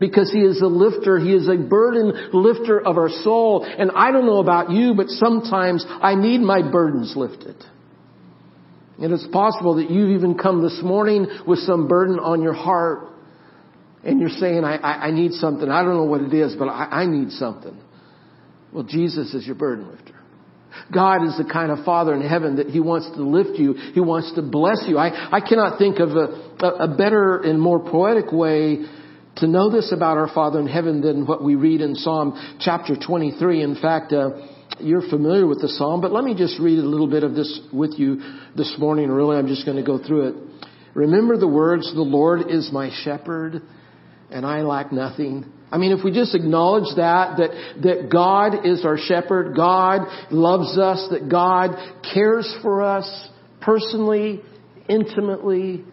because 0.00 0.30
he 0.32 0.40
is 0.40 0.60
a 0.60 0.66
lifter. 0.66 1.18
He 1.18 1.32
is 1.32 1.48
a 1.48 1.56
burden 1.56 2.30
lifter 2.32 2.80
of 2.80 2.96
our 2.96 3.08
soul. 3.08 3.64
And 3.64 3.90
I 3.94 4.10
don't 4.10 4.26
know 4.26 4.38
about 4.38 4.70
you, 4.70 4.94
but 4.94 5.08
sometimes 5.08 5.84
I 5.88 6.14
need 6.14 6.40
my 6.40 6.62
burdens 6.68 7.14
lifted. 7.16 7.56
And 9.00 9.12
it's 9.12 9.26
possible 9.32 9.76
that 9.76 9.90
you've 9.90 10.10
even 10.10 10.38
come 10.38 10.62
this 10.62 10.80
morning 10.82 11.26
with 11.46 11.58
some 11.60 11.88
burden 11.88 12.18
on 12.18 12.42
your 12.42 12.54
heart 12.54 13.08
and 14.04 14.20
you're 14.20 14.28
saying, 14.28 14.64
I, 14.64 14.76
I, 14.76 15.06
I 15.06 15.10
need 15.10 15.32
something. 15.32 15.68
I 15.68 15.82
don't 15.82 15.96
know 15.96 16.04
what 16.04 16.20
it 16.20 16.34
is, 16.34 16.54
but 16.56 16.66
I, 16.66 17.02
I 17.02 17.06
need 17.06 17.30
something. 17.30 17.76
Well, 18.72 18.84
Jesus 18.84 19.32
is 19.34 19.46
your 19.46 19.56
burden 19.56 19.90
lifter. 19.90 20.14
God 20.92 21.26
is 21.26 21.38
the 21.38 21.48
kind 21.50 21.70
of 21.70 21.84
Father 21.84 22.14
in 22.14 22.20
heaven 22.20 22.56
that 22.56 22.68
He 22.68 22.80
wants 22.80 23.08
to 23.16 23.22
lift 23.22 23.58
you. 23.58 23.74
He 23.94 24.00
wants 24.00 24.34
to 24.34 24.42
bless 24.42 24.84
you. 24.86 24.98
I, 24.98 25.36
I 25.36 25.40
cannot 25.40 25.78
think 25.78 25.98
of 26.00 26.10
a, 26.10 26.66
a 26.66 26.96
better 26.96 27.38
and 27.38 27.60
more 27.60 27.78
poetic 27.78 28.32
way 28.32 28.84
to 29.36 29.46
know 29.46 29.70
this 29.70 29.92
about 29.92 30.16
our 30.16 30.28
Father 30.32 30.60
in 30.60 30.66
heaven 30.66 31.00
than 31.00 31.26
what 31.26 31.42
we 31.42 31.54
read 31.54 31.80
in 31.80 31.94
Psalm 31.94 32.56
chapter 32.60 32.96
23. 32.96 33.62
In 33.62 33.74
fact, 33.74 34.12
uh, 34.12 34.30
you're 34.80 35.08
familiar 35.08 35.46
with 35.46 35.60
the 35.60 35.68
Psalm, 35.68 36.00
but 36.00 36.12
let 36.12 36.24
me 36.24 36.34
just 36.34 36.58
read 36.60 36.78
a 36.78 36.82
little 36.82 37.08
bit 37.08 37.24
of 37.24 37.34
this 37.34 37.60
with 37.72 37.94
you 37.98 38.20
this 38.56 38.74
morning. 38.78 39.10
Really, 39.10 39.36
I'm 39.36 39.48
just 39.48 39.64
going 39.64 39.76
to 39.76 39.82
go 39.82 40.04
through 40.04 40.28
it. 40.28 40.34
Remember 40.94 41.36
the 41.36 41.48
words, 41.48 41.92
the 41.92 42.02
Lord 42.02 42.50
is 42.50 42.70
my 42.72 42.90
shepherd 43.02 43.62
and 44.30 44.46
I 44.46 44.62
lack 44.62 44.92
nothing. 44.92 45.44
I 45.70 45.78
mean, 45.78 45.92
if 45.92 46.04
we 46.04 46.12
just 46.12 46.34
acknowledge 46.34 46.94
that, 46.96 47.38
that, 47.38 47.82
that 47.82 48.08
God 48.10 48.64
is 48.66 48.84
our 48.84 48.96
shepherd, 48.96 49.56
God 49.56 50.02
loves 50.30 50.78
us, 50.78 51.08
that 51.10 51.28
God 51.28 51.70
cares 52.14 52.52
for 52.62 52.82
us 52.82 53.28
personally, 53.60 54.40
intimately, 54.88 55.84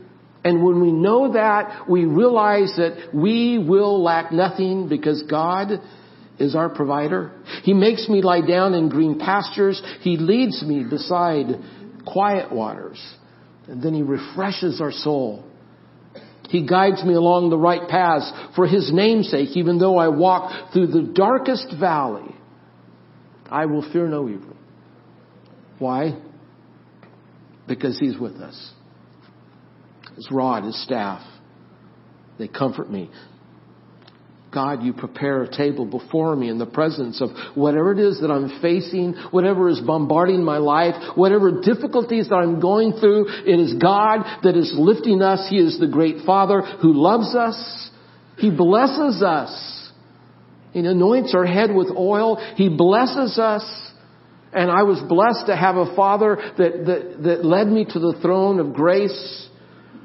and 0.44 0.64
when 0.64 0.82
we 0.82 0.92
know 0.92 1.34
that, 1.34 1.90
we 1.90 2.06
realize 2.06 2.74
that 2.78 3.10
we 3.14 3.60
will 3.60 4.02
lack 4.02 4.32
nothing 4.32 4.90
because 4.90 5.24
God 5.30 5.74
is 6.40 6.56
our 6.56 6.70
provider. 6.70 7.32
He 7.64 7.74
makes 7.74 8.10
me 8.10 8.24
lie 8.24 8.46
down 8.46 8.74
in 8.74 8.90
green 8.90 9.20
pastures. 9.20 9.82
He 10.02 10.18
leads 10.18 10.64
me 10.64 10.84
beside 10.84 11.46
quiet 12.08 12.52
waters. 12.52 13.00
And 13.68 13.84
then 13.84 13.94
He 13.94 14.02
refreshes 14.02 14.82
our 14.82 14.92
soul. 14.92 15.46
He 16.50 16.66
guides 16.68 17.04
me 17.04 17.14
along 17.14 17.52
the 17.52 17.58
right 17.58 17.88
paths 17.88 18.32
for 18.56 18.66
His 18.66 18.92
name's 18.92 19.30
sake, 19.30 19.56
even 19.56 19.78
though 19.78 19.98
I 19.98 20.08
walk 20.08 20.74
through 20.74 20.88
the 20.88 21.14
darkest 21.14 21.68
valley. 21.80 22.36
I 23.48 23.68
will 23.68 23.90
fear 23.92 24.08
no 24.08 24.28
evil. 24.28 24.58
Why? 25.78 26.20
Because 27.68 28.00
He's 28.00 28.18
with 28.18 28.38
us. 28.38 28.74
His 30.16 30.28
rod, 30.32 30.64
His 30.64 30.82
staff, 30.84 31.22
they 32.38 32.48
comfort 32.48 32.92
me. 32.92 33.10
God, 34.52 34.84
you 34.84 34.92
prepare 34.92 35.44
a 35.44 35.50
table 35.50 35.86
before 35.86 36.36
me 36.36 36.50
in 36.50 36.58
the 36.58 36.66
presence 36.66 37.22
of 37.22 37.30
whatever 37.56 37.94
it 37.94 38.00
is 38.00 38.20
that 38.20 38.30
I'm 38.30 38.60
facing, 38.62 39.14
whatever 39.32 39.70
is 39.70 39.80
bombarding 39.80 40.44
my 40.44 40.58
life, 40.58 40.96
whatever 41.16 41.62
difficulties 41.62 42.28
that 42.28 42.36
I'm 42.36 42.60
going 42.60 42.94
through. 43.00 43.28
It 43.46 43.60
is 43.60 43.74
God 43.76 44.24
that 44.44 44.58
is 44.58 44.74
lifting 44.76 45.22
us. 45.22 45.48
He 45.50 45.58
is 45.58 45.80
the 45.80 45.88
great 45.88 46.26
Father 46.26 46.62
who 46.82 46.94
loves 46.94 47.34
us. 47.34 47.90
He 48.38 48.52
blesses 48.52 49.24
us. 49.24 49.90
He 50.74 50.80
anoints 50.80 51.34
our 51.34 51.46
head 51.46 51.74
with 51.74 51.90
oil. 51.96 52.36
He 52.56 52.68
blesses 52.68 53.40
us. 53.40 53.64
And 54.52 54.70
I 54.70 54.84
was 54.84 55.02
blessed 55.08 55.48
to 55.48 55.56
have 55.56 55.78
a 55.78 55.96
Father 55.96 56.36
that, 56.58 56.86
that, 56.86 57.24
that 57.24 57.46
led 57.46 57.68
me 57.68 57.86
to 57.86 58.00
the 58.00 58.20
throne 58.22 58.60
of 58.60 58.74
grace. 58.74 59.48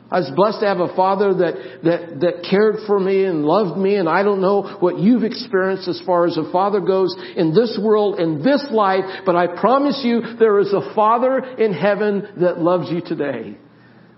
I 0.09 0.21
was 0.21 0.31
blessed 0.37 0.61
to 0.61 0.67
have 0.67 0.79
a 0.79 0.95
father 0.95 1.35
that, 1.35 1.55
that, 1.83 2.21
that 2.21 2.47
cared 2.49 2.77
for 2.87 2.99
me 2.99 3.25
and 3.25 3.45
loved 3.45 3.77
me, 3.77 3.97
and 3.97 4.09
I 4.09 4.23
don't 4.23 4.41
know 4.41 4.77
what 4.79 5.01
you've 5.01 5.25
experienced 5.25 5.89
as 5.89 6.01
far 6.07 6.27
as 6.27 6.37
a 6.37 6.51
father 6.53 6.81
goes 6.81 7.17
in 7.37 7.53
this 7.53 7.77
world, 7.83 8.21
in 8.21 8.43
this 8.43 8.65
life, 8.71 9.05
but 9.27 9.35
I 9.35 9.49
promise 9.49 10.03
you 10.05 10.23
there 10.39 10.61
is 10.61 10.73
a 10.73 10.95
father 10.95 11.39
in 11.39 11.73
heaven 11.73 12.29
that 12.41 12.61
loves 12.61 12.89
you 12.91 13.01
today. 13.01 13.57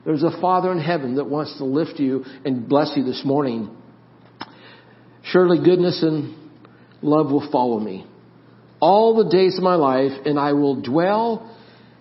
There's 0.04 0.22
a 0.22 0.40
father 0.42 0.70
in 0.72 0.80
heaven 0.80 1.14
that 1.14 1.24
wants 1.24 1.56
to 1.56 1.64
lift 1.64 1.98
you 1.98 2.24
and 2.44 2.68
bless 2.68 2.92
you 2.94 3.04
this 3.04 3.22
morning. 3.24 3.74
Surely 5.22 5.64
goodness 5.64 6.02
and 6.02 6.34
love 7.02 7.30
will 7.30 7.50
follow 7.50 7.80
me 7.80 8.06
all 8.80 9.16
the 9.16 9.30
days 9.30 9.56
of 9.56 9.64
my 9.64 9.74
life, 9.74 10.12
and 10.24 10.38
I 10.38 10.52
will 10.52 10.80
dwell 10.80 11.54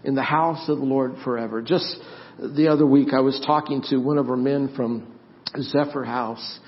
in 0.04 0.16
the 0.16 0.24
house 0.24 0.70
of 0.70 0.78
the 0.78 0.86
Lord 0.86 1.16
forever. 1.24 1.62
Just 1.62 1.98
the 2.40 2.68
other 2.68 2.86
week 2.86 3.10
I 3.14 3.22
was 3.22 3.42
talking 3.46 3.82
to 3.90 3.98
one 3.98 4.18
of 4.18 4.30
our 4.30 4.38
men 4.38 4.74
from 4.76 5.20
Zephyr 5.60 6.04
House, 6.04 6.60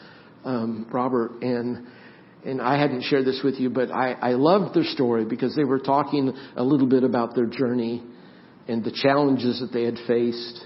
um, 0.43 0.87
Robert, 0.91 1.41
and 1.41 1.87
and 2.45 2.61
I 2.61 2.79
hadn't 2.79 3.03
shared 3.03 3.25
this 3.25 3.41
with 3.43 3.55
you, 3.55 3.69
but 3.69 3.91
I, 3.91 4.13
I 4.13 4.31
loved 4.31 4.73
their 4.73 4.85
story 4.85 5.25
because 5.25 5.55
they 5.55 5.65
were 5.65 5.79
talking 5.79 6.33
a 6.55 6.63
little 6.63 6.87
bit 6.87 7.03
about 7.03 7.35
their 7.35 7.45
journey 7.45 8.01
and 8.67 8.83
the 8.83 8.91
challenges 8.91 9.59
that 9.59 9.73
they 9.73 9.83
had 9.83 9.97
faced. 10.07 10.65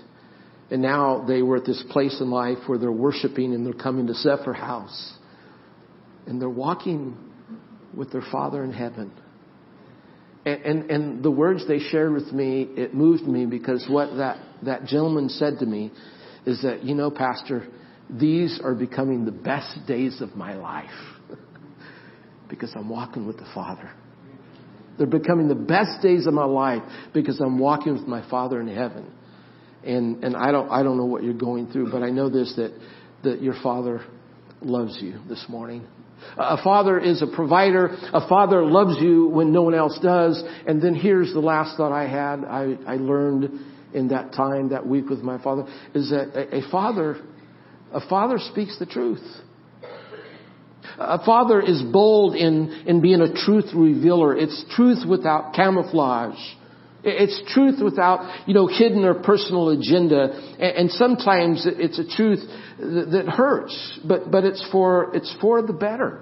And 0.69 0.83
now 0.83 1.25
they 1.27 1.41
were 1.41 1.57
at 1.57 1.65
this 1.65 1.83
place 1.89 2.21
in 2.21 2.29
life 2.29 2.59
where 2.67 2.77
they're 2.77 2.91
worshiping 2.91 3.55
and 3.55 3.65
they're 3.65 3.73
coming 3.73 4.05
to 4.05 4.13
Zephyr 4.13 4.53
House. 4.53 5.13
And 6.27 6.39
they're 6.39 6.47
walking 6.47 7.17
with 7.95 8.11
their 8.11 8.23
Father 8.31 8.63
in 8.63 8.71
heaven. 8.71 9.11
And, 10.45 10.91
and, 10.91 11.23
the 11.23 11.31
words 11.31 11.65
they 11.67 11.79
shared 11.79 12.11
with 12.11 12.33
me, 12.33 12.63
it 12.75 12.93
moved 12.93 13.23
me 13.23 13.45
because 13.45 13.85
what 13.89 14.17
that, 14.17 14.37
that 14.63 14.85
gentleman 14.85 15.29
said 15.29 15.59
to 15.59 15.65
me 15.65 15.91
is 16.45 16.61
that, 16.63 16.83
you 16.83 16.95
know, 16.95 17.09
Pastor, 17.09 17.65
these 18.09 18.59
are 18.61 18.75
becoming 18.75 19.23
the 19.23 19.31
best 19.31 19.79
days 19.87 20.19
of 20.19 20.35
my 20.35 20.55
life 20.55 20.89
because 22.49 22.73
I'm 22.75 22.89
walking 22.89 23.25
with 23.25 23.37
the 23.37 23.47
Father. 23.53 23.89
They're 24.97 25.07
becoming 25.07 25.47
the 25.47 25.55
best 25.55 26.01
days 26.01 26.27
of 26.27 26.33
my 26.33 26.45
life 26.45 26.83
because 27.13 27.39
I'm 27.39 27.57
walking 27.57 27.93
with 27.93 28.05
my 28.07 28.29
Father 28.29 28.59
in 28.59 28.67
heaven. 28.67 29.11
And, 29.83 30.23
and 30.25 30.35
I 30.35 30.51
don't, 30.51 30.69
I 30.69 30.83
don't 30.83 30.97
know 30.97 31.05
what 31.05 31.23
you're 31.23 31.33
going 31.33 31.71
through, 31.71 31.89
but 31.91 32.03
I 32.03 32.09
know 32.09 32.29
this, 32.29 32.53
that, 32.57 32.77
that 33.23 33.41
your 33.41 33.55
Father 33.63 34.05
loves 34.61 34.97
you 35.01 35.19
this 35.27 35.45
morning. 35.47 35.87
A 36.37 36.61
father 36.63 36.99
is 36.99 37.21
a 37.21 37.27
provider. 37.27 37.95
A 38.13 38.27
father 38.27 38.65
loves 38.65 38.97
you 39.01 39.27
when 39.27 39.51
no 39.51 39.63
one 39.63 39.73
else 39.73 39.99
does. 40.01 40.43
And 40.67 40.81
then 40.81 40.95
here's 40.95 41.33
the 41.33 41.39
last 41.39 41.77
thought 41.77 41.91
I 41.91 42.07
had. 42.07 42.43
I, 42.45 42.77
I 42.87 42.95
learned 42.95 43.49
in 43.93 44.07
that 44.09 44.33
time, 44.33 44.69
that 44.69 44.85
week 44.85 45.09
with 45.09 45.21
my 45.21 45.41
father, 45.41 45.67
is 45.93 46.09
that 46.09 46.35
a, 46.35 46.57
a 46.57 46.71
father, 46.71 47.17
a 47.91 48.07
father 48.07 48.37
speaks 48.39 48.79
the 48.79 48.85
truth. 48.85 49.23
A 50.97 51.23
father 51.23 51.61
is 51.61 51.81
bold 51.81 52.35
in, 52.35 52.83
in 52.85 53.01
being 53.01 53.21
a 53.21 53.33
truth 53.33 53.71
revealer. 53.73 54.35
It's 54.35 54.65
truth 54.75 55.07
without 55.07 55.53
camouflage. 55.53 56.39
It's 57.03 57.41
truth 57.53 57.81
without, 57.83 58.47
you 58.47 58.53
know, 58.53 58.67
hidden 58.67 59.03
or 59.03 59.15
personal 59.15 59.69
agenda. 59.69 60.55
And, 60.59 60.89
sometimes 60.91 61.65
it's 61.65 61.99
a 61.99 62.07
truth 62.15 62.39
that 62.79 63.25
hurts, 63.27 63.99
but, 64.07 64.31
but 64.31 64.43
it's 64.45 64.65
for, 64.71 65.15
it's 65.15 65.35
for 65.41 65.61
the 65.61 65.73
better. 65.73 66.21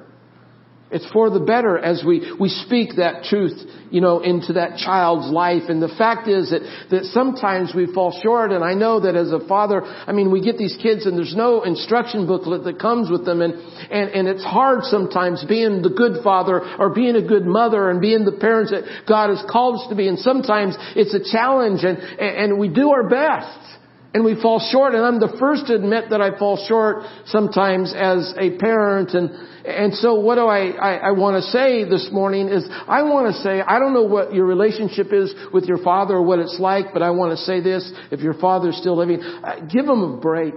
It's 0.91 1.09
for 1.11 1.29
the 1.29 1.39
better 1.39 1.77
as 1.77 2.03
we, 2.05 2.33
we 2.37 2.49
speak 2.49 2.97
that 2.97 3.23
truth, 3.23 3.57
you 3.89 4.01
know, 4.01 4.19
into 4.19 4.53
that 4.53 4.77
child's 4.77 5.31
life. 5.31 5.63
And 5.69 5.81
the 5.81 5.93
fact 5.97 6.27
is 6.27 6.49
that, 6.51 6.61
that 6.91 7.05
sometimes 7.05 7.73
we 7.73 7.91
fall 7.93 8.19
short. 8.21 8.51
And 8.51 8.61
I 8.61 8.73
know 8.73 8.99
that 8.99 9.15
as 9.15 9.31
a 9.31 9.39
father, 9.47 9.83
I 9.83 10.11
mean, 10.11 10.31
we 10.31 10.41
get 10.41 10.57
these 10.57 10.77
kids 10.83 11.05
and 11.05 11.17
there's 11.17 11.35
no 11.35 11.63
instruction 11.63 12.27
booklet 12.27 12.65
that 12.65 12.79
comes 12.79 13.09
with 13.09 13.25
them. 13.25 13.41
And, 13.41 13.53
and, 13.89 14.09
and 14.09 14.27
it's 14.27 14.43
hard 14.43 14.83
sometimes 14.83 15.45
being 15.47 15.81
the 15.81 15.89
good 15.89 16.23
father 16.23 16.61
or 16.77 16.93
being 16.93 17.15
a 17.15 17.25
good 17.25 17.45
mother 17.45 17.89
and 17.89 18.01
being 18.01 18.25
the 18.25 18.33
parents 18.33 18.71
that 18.71 18.83
God 19.07 19.29
has 19.29 19.41
called 19.49 19.79
us 19.79 19.87
to 19.89 19.95
be. 19.95 20.09
And 20.09 20.19
sometimes 20.19 20.75
it's 20.95 21.13
a 21.13 21.31
challenge 21.31 21.83
and, 21.83 21.97
and 21.97 22.59
we 22.59 22.67
do 22.67 22.89
our 22.91 23.07
best. 23.07 23.70
And 24.13 24.25
we 24.25 24.39
fall 24.41 24.59
short, 24.71 24.93
and 24.93 25.05
I'm 25.05 25.21
the 25.21 25.37
first 25.39 25.67
to 25.67 25.75
admit 25.75 26.09
that 26.09 26.19
I 26.19 26.37
fall 26.37 26.63
short 26.67 27.05
sometimes 27.27 27.93
as 27.95 28.33
a 28.37 28.57
parent. 28.57 29.13
And, 29.13 29.29
and 29.65 29.93
so 29.93 30.15
what 30.15 30.35
do 30.35 30.47
I, 30.47 30.71
I, 30.71 30.93
I 30.95 31.11
want 31.11 31.41
to 31.41 31.49
say 31.49 31.85
this 31.85 32.09
morning 32.11 32.49
is 32.49 32.67
I 32.69 33.03
want 33.03 33.33
to 33.33 33.41
say, 33.41 33.61
I 33.61 33.79
don't 33.79 33.93
know 33.93 34.03
what 34.03 34.33
your 34.33 34.45
relationship 34.45 35.13
is 35.13 35.33
with 35.53 35.63
your 35.63 35.77
father 35.77 36.15
or 36.15 36.23
what 36.23 36.39
it's 36.39 36.59
like, 36.59 36.87
but 36.91 37.01
I 37.01 37.11
want 37.11 37.31
to 37.31 37.37
say 37.37 37.61
this, 37.61 37.89
if 38.11 38.19
your 38.19 38.33
father's 38.33 38.75
still 38.75 38.97
living, 38.97 39.21
uh, 39.21 39.61
give 39.71 39.85
him 39.85 40.01
a 40.01 40.17
break. 40.17 40.55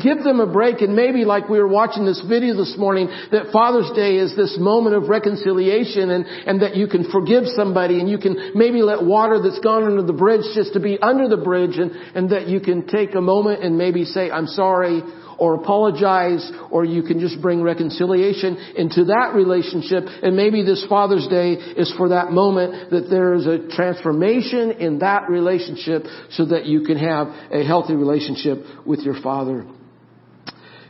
Give 0.00 0.22
them 0.22 0.40
a 0.40 0.46
break. 0.50 0.80
And 0.80 0.94
maybe 0.94 1.24
like 1.24 1.48
we 1.48 1.58
were 1.58 1.68
watching 1.68 2.04
this 2.04 2.22
video 2.28 2.56
this 2.56 2.76
morning 2.78 3.08
that 3.32 3.52
Father's 3.52 3.90
Day 3.94 4.16
is 4.16 4.34
this 4.36 4.56
moment 4.58 4.96
of 4.96 5.08
reconciliation 5.08 6.10
and, 6.10 6.26
and 6.26 6.62
that 6.62 6.76
you 6.76 6.86
can 6.86 7.10
forgive 7.10 7.44
somebody 7.46 8.00
and 8.00 8.08
you 8.08 8.18
can 8.18 8.52
maybe 8.54 8.82
let 8.82 9.02
water 9.02 9.40
that's 9.40 9.60
gone 9.60 9.84
under 9.84 10.02
the 10.02 10.12
bridge 10.12 10.42
just 10.54 10.72
to 10.74 10.80
be 10.80 10.98
under 11.00 11.28
the 11.28 11.36
bridge 11.36 11.78
and, 11.78 11.92
and 12.14 12.30
that 12.30 12.48
you 12.48 12.60
can 12.60 12.86
take 12.86 13.14
a 13.14 13.20
moment 13.20 13.62
and 13.62 13.78
maybe 13.78 14.04
say, 14.04 14.30
I'm 14.30 14.46
sorry 14.46 15.02
or 15.38 15.54
apologize 15.54 16.50
or 16.70 16.84
you 16.84 17.02
can 17.02 17.20
just 17.20 17.40
bring 17.40 17.62
reconciliation 17.62 18.56
into 18.76 19.04
that 19.04 19.32
relationship 19.34 20.04
and 20.22 20.36
maybe 20.36 20.64
this 20.64 20.84
Father's 20.88 21.26
Day 21.28 21.52
is 21.52 21.92
for 21.96 22.10
that 22.10 22.32
moment 22.32 22.90
that 22.90 23.08
there 23.08 23.34
is 23.34 23.46
a 23.46 23.68
transformation 23.68 24.72
in 24.72 24.98
that 24.98 25.30
relationship 25.30 26.02
so 26.30 26.44
that 26.46 26.66
you 26.66 26.82
can 26.82 26.98
have 26.98 27.28
a 27.52 27.64
healthy 27.64 27.94
relationship 27.94 28.58
with 28.84 29.00
your 29.00 29.20
Father. 29.22 29.64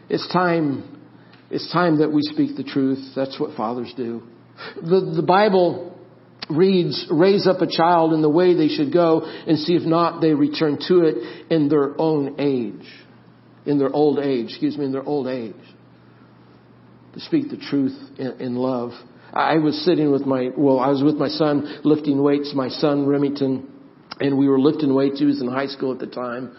It's 0.09 0.26
time 0.33 0.97
it's 1.50 1.73
time 1.73 2.00
that 2.00 2.12
we 2.12 2.23
speak 2.23 2.57
the 2.57 2.64
truth. 2.64 2.99
That's 3.17 3.40
what 3.40 3.57
fathers 3.57 3.93
do. 3.97 4.23
The, 4.76 5.14
the 5.17 5.23
Bible 5.23 5.99
reads, 6.50 7.07
raise 7.11 7.47
up 7.47 7.62
a 7.62 7.67
child 7.67 8.12
in 8.12 8.21
the 8.21 8.28
way 8.28 8.55
they 8.55 8.69
should 8.69 8.93
go 8.93 9.23
and 9.23 9.59
see 9.59 9.75
if 9.75 9.83
not 9.83 10.21
they 10.21 10.35
return 10.35 10.78
to 10.88 11.05
it 11.05 11.47
in 11.50 11.69
their 11.69 11.99
own 11.99 12.37
age 12.38 12.87
in 13.69 13.79
their 13.79 13.93
old 13.93 14.19
age, 14.19 14.47
excuse 14.49 14.79
me, 14.79 14.87
in 14.87 14.93
their 14.93 15.05
old 15.05 15.29
age. 15.29 15.55
To 17.13 17.21
speak 17.21 17.51
the 17.51 17.59
truth 17.59 17.97
in, 18.19 18.41
in 18.41 18.57
love. 18.57 18.93
I 19.33 19.59
was 19.59 19.85
sitting 19.85 20.11
with 20.11 20.25
my, 20.25 20.49
well, 20.57 20.81
I 20.81 20.89
was 20.89 21.03
with 21.03 21.17
my 21.17 21.29
son 21.29 21.81
lifting 21.85 22.23
weights, 22.23 22.53
my 22.55 22.69
son 22.69 23.07
Remington, 23.07 23.71
and 24.21 24.39
we 24.39 24.49
were 24.49 24.59
lifting 24.59 24.95
weights. 24.95 25.19
He 25.19 25.27
was 25.27 25.43
in 25.43 25.49
high 25.49 25.67
school 25.67 25.93
at 25.93 25.99
the 25.99 26.07
time. 26.07 26.57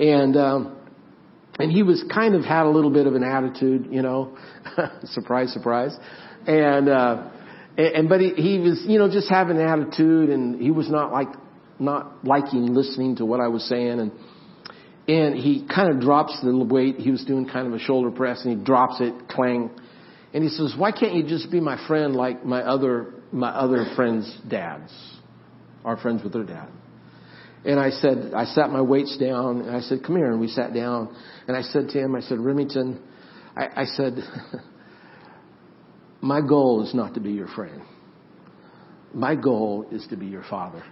And, 0.00 0.36
um, 0.38 0.76
and 1.58 1.70
he 1.70 1.82
was 1.82 2.02
kind 2.12 2.34
of 2.34 2.44
had 2.44 2.64
a 2.64 2.70
little 2.70 2.90
bit 2.90 3.06
of 3.06 3.14
an 3.14 3.24
attitude, 3.24 3.88
you 3.90 4.00
know, 4.00 4.38
surprise, 5.04 5.52
surprise. 5.52 5.94
And, 6.46 6.88
uh, 6.88 7.28
and, 7.76 8.08
but 8.08 8.22
he, 8.22 8.30
he 8.30 8.58
was, 8.58 8.82
you 8.88 8.98
know, 8.98 9.10
just 9.10 9.28
having 9.28 9.58
an 9.58 9.66
attitude 9.66 10.30
and 10.30 10.60
he 10.60 10.70
was 10.70 10.90
not 10.90 11.12
like, 11.12 11.28
not 11.78 12.24
liking 12.24 12.72
listening 12.72 13.16
to 13.16 13.26
what 13.26 13.40
I 13.40 13.48
was 13.48 13.68
saying. 13.68 14.00
And, 14.00 14.12
and 15.08 15.34
he 15.34 15.66
kind 15.66 15.90
of 15.90 16.00
drops 16.00 16.38
the 16.42 16.54
weight. 16.54 16.96
He 16.96 17.10
was 17.10 17.24
doing 17.24 17.48
kind 17.48 17.66
of 17.66 17.72
a 17.72 17.78
shoulder 17.78 18.10
press 18.10 18.44
and 18.44 18.58
he 18.58 18.64
drops 18.64 19.00
it, 19.00 19.26
clang. 19.28 19.70
And 20.34 20.44
he 20.44 20.50
says, 20.50 20.74
why 20.76 20.92
can't 20.92 21.14
you 21.14 21.26
just 21.26 21.50
be 21.50 21.60
my 21.60 21.82
friend 21.88 22.14
like 22.14 22.44
my 22.44 22.60
other, 22.60 23.14
my 23.32 23.48
other 23.48 23.86
friends' 23.96 24.38
dads? 24.46 24.92
Our 25.82 25.96
friends 25.96 26.22
with 26.22 26.34
their 26.34 26.44
dad. 26.44 26.68
And 27.64 27.80
I 27.80 27.88
said, 27.90 28.32
I 28.36 28.44
sat 28.44 28.68
my 28.68 28.82
weights 28.82 29.16
down 29.16 29.62
and 29.62 29.74
I 29.74 29.80
said, 29.80 30.00
come 30.06 30.16
here. 30.16 30.30
And 30.30 30.40
we 30.40 30.48
sat 30.48 30.74
down 30.74 31.16
and 31.46 31.56
I 31.56 31.62
said 31.62 31.88
to 31.88 31.98
him, 31.98 32.14
I 32.14 32.20
said, 32.20 32.38
Remington, 32.38 33.02
I, 33.56 33.82
I 33.82 33.84
said, 33.86 34.18
my 36.20 36.42
goal 36.46 36.84
is 36.86 36.94
not 36.94 37.14
to 37.14 37.20
be 37.20 37.32
your 37.32 37.48
friend. 37.48 37.80
My 39.14 39.34
goal 39.34 39.86
is 39.90 40.06
to 40.08 40.16
be 40.16 40.26
your 40.26 40.44
father. 40.50 40.84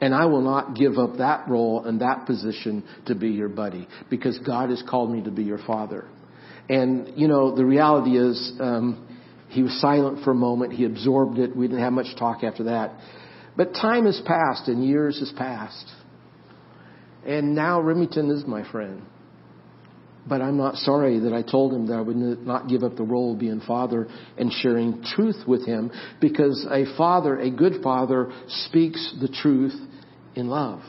And 0.00 0.14
I 0.14 0.26
will 0.26 0.42
not 0.42 0.76
give 0.76 0.96
up 0.96 1.18
that 1.18 1.48
role 1.48 1.84
and 1.84 2.00
that 2.00 2.26
position 2.26 2.84
to 3.06 3.14
be 3.14 3.30
your 3.30 3.48
buddy 3.48 3.88
because 4.10 4.38
God 4.38 4.70
has 4.70 4.82
called 4.88 5.10
me 5.10 5.22
to 5.24 5.30
be 5.30 5.42
your 5.42 5.58
father. 5.66 6.06
And, 6.68 7.12
you 7.16 7.26
know, 7.26 7.54
the 7.56 7.64
reality 7.64 8.16
is, 8.16 8.52
um, 8.60 9.08
he 9.48 9.62
was 9.62 9.80
silent 9.80 10.24
for 10.24 10.30
a 10.30 10.34
moment. 10.34 10.74
He 10.74 10.84
absorbed 10.84 11.38
it. 11.38 11.56
We 11.56 11.66
didn't 11.66 11.82
have 11.82 11.92
much 11.92 12.14
talk 12.18 12.44
after 12.44 12.64
that. 12.64 12.92
But 13.56 13.72
time 13.72 14.04
has 14.04 14.20
passed 14.24 14.68
and 14.68 14.84
years 14.84 15.18
has 15.18 15.32
passed. 15.36 15.90
And 17.26 17.54
now 17.54 17.80
Remington 17.80 18.30
is 18.30 18.46
my 18.46 18.70
friend. 18.70 19.02
But 20.28 20.42
I'm 20.42 20.58
not 20.58 20.76
sorry 20.76 21.20
that 21.20 21.32
I 21.32 21.40
told 21.40 21.72
him 21.72 21.86
that 21.86 21.94
I 21.94 22.00
would 22.02 22.16
not 22.16 22.68
give 22.68 22.82
up 22.82 22.96
the 22.96 23.02
role 23.02 23.32
of 23.32 23.38
being 23.38 23.60
father 23.66 24.06
and 24.36 24.52
sharing 24.52 25.02
truth 25.02 25.42
with 25.46 25.64
him 25.64 25.90
because 26.20 26.66
a 26.70 26.84
father, 26.98 27.38
a 27.38 27.50
good 27.50 27.82
father, 27.82 28.30
speaks 28.46 29.14
the 29.20 29.28
truth 29.28 29.74
in 30.38 30.48
love. 30.48 30.80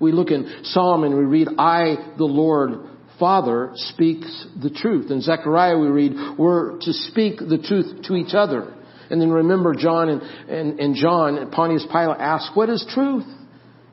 We 0.00 0.12
look 0.12 0.30
in 0.30 0.60
Psalm 0.62 1.04
and 1.04 1.16
we 1.16 1.24
read, 1.24 1.48
I, 1.58 2.12
the 2.16 2.24
Lord, 2.24 2.70
Father, 3.18 3.72
speaks 3.74 4.46
the 4.62 4.70
truth. 4.70 5.10
In 5.10 5.20
Zechariah 5.20 5.76
we 5.76 5.88
read, 5.88 6.12
we're 6.38 6.78
to 6.78 6.92
speak 6.92 7.38
the 7.38 7.58
truth 7.58 8.04
to 8.04 8.14
each 8.14 8.34
other. 8.34 8.74
And 9.10 9.20
then 9.20 9.30
remember 9.30 9.74
John 9.74 10.08
and, 10.08 10.22
and, 10.22 10.78
and 10.78 10.94
John, 10.94 11.50
Pontius 11.50 11.84
Pilate 11.90 12.20
asked, 12.20 12.50
what 12.54 12.68
is 12.68 12.86
truth? 12.94 13.26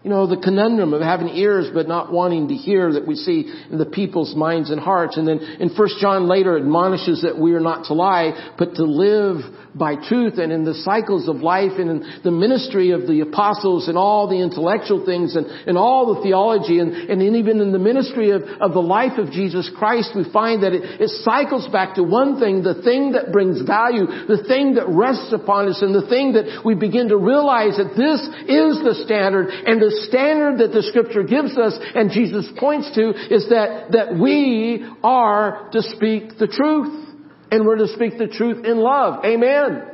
You 0.06 0.12
know, 0.12 0.28
the 0.28 0.38
conundrum 0.38 0.94
of 0.94 1.02
having 1.02 1.30
ears 1.30 1.72
but 1.74 1.88
not 1.88 2.14
wanting 2.14 2.50
to 2.50 2.54
hear 2.54 2.94
that 2.94 3.08
we 3.08 3.16
see 3.16 3.52
in 3.72 3.80
the 3.80 3.88
people's 3.88 4.36
minds 4.36 4.70
and 4.70 4.80
hearts. 4.80 5.18
And 5.18 5.28
then 5.28 5.40
in 5.40 5.74
First 5.74 5.96
John 6.00 6.28
later 6.28 6.56
admonishes 6.56 7.24
that 7.24 7.40
we 7.40 7.56
are 7.56 7.60
not 7.60 7.86
to 7.86 7.96
lie, 7.96 8.54
but 8.56 8.76
to 8.76 8.84
live 8.84 9.42
by 9.74 9.96
truth 9.96 10.38
and 10.38 10.52
in 10.54 10.64
the 10.64 10.76
cycles 10.76 11.28
of 11.28 11.38
life 11.38 11.74
and 11.80 11.90
in 11.90 12.22
the 12.24 12.32
ministry 12.32 12.92
of 12.92 13.08
the 13.08 13.22
apostles 13.22 13.90
and 13.90 13.98
all 13.98 14.30
the 14.30 14.40
intellectual 14.40 15.04
things 15.04 15.36
and, 15.36 15.48
and 15.48 15.76
all 15.76 16.14
the 16.14 16.22
theology 16.22 16.80
and, 16.80 16.94
and 16.94 17.22
even 17.36 17.60
in 17.60 17.74
the 17.74 17.80
ministry 17.80 18.30
of, 18.30 18.44
of 18.62 18.72
the 18.72 18.86
life 18.86 19.18
of 19.18 19.32
Jesus 19.32 19.70
Christ, 19.76 20.12
we 20.16 20.24
find 20.32 20.62
that 20.64 20.72
it, 20.72 21.02
it 21.02 21.10
cycles 21.26 21.68
back 21.74 21.96
to 21.96 22.04
one 22.04 22.40
thing, 22.40 22.62
the 22.62 22.82
thing 22.84 23.14
that 23.14 23.34
brings 23.34 23.60
value, 23.68 24.06
the 24.06 24.46
thing 24.48 24.76
that 24.76 24.88
rests 24.88 25.34
upon 25.34 25.68
us 25.68 25.82
and 25.82 25.94
the 25.94 26.08
thing 26.08 26.34
that 26.34 26.62
we 26.64 26.75
begin 26.75 27.10
to 27.10 27.18
realize 27.18 27.75
that 27.75 27.98
this 27.98 28.22
is 28.46 28.79
the 28.86 29.01
standard 29.03 29.50
and 29.50 29.82
the 29.82 29.95
standard 30.10 30.60
that 30.60 30.72
the 30.74 30.84
scripture 30.84 31.24
gives 31.24 31.58
us 31.58 31.77
and 31.96 32.12
Jesus 32.12 32.48
points 32.58 32.94
to 32.96 33.10
is 33.34 33.50
that, 33.50 33.92
that 33.92 34.16
we 34.18 34.86
are 35.03 35.70
to 35.72 35.81
speak 35.81 36.38
the 36.38 36.48
truth. 36.48 37.03
And 37.51 37.66
we're 37.66 37.77
to 37.77 37.88
speak 37.90 38.18
the 38.18 38.27
truth 38.27 38.66
in 38.66 38.77
love. 38.77 39.24
Amen. 39.24 39.92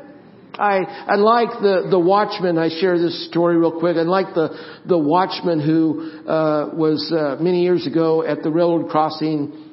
I, 0.54 0.80
I 1.08 1.16
like 1.16 1.50
the, 1.62 1.88
the 1.90 2.00
watchman, 2.00 2.58
I 2.58 2.70
share 2.70 2.98
this 2.98 3.28
story 3.30 3.58
real 3.58 3.80
quick. 3.80 3.98
I 3.98 4.02
like 4.02 4.34
the, 4.34 4.82
the 4.86 4.98
watchman 4.98 5.60
who, 5.60 6.28
uh, 6.28 6.70
was, 6.74 7.12
uh, 7.12 7.42
many 7.42 7.64
years 7.64 7.88
ago 7.88 8.26
at 8.26 8.44
the 8.44 8.50
railroad 8.50 8.90
crossing 8.90 9.71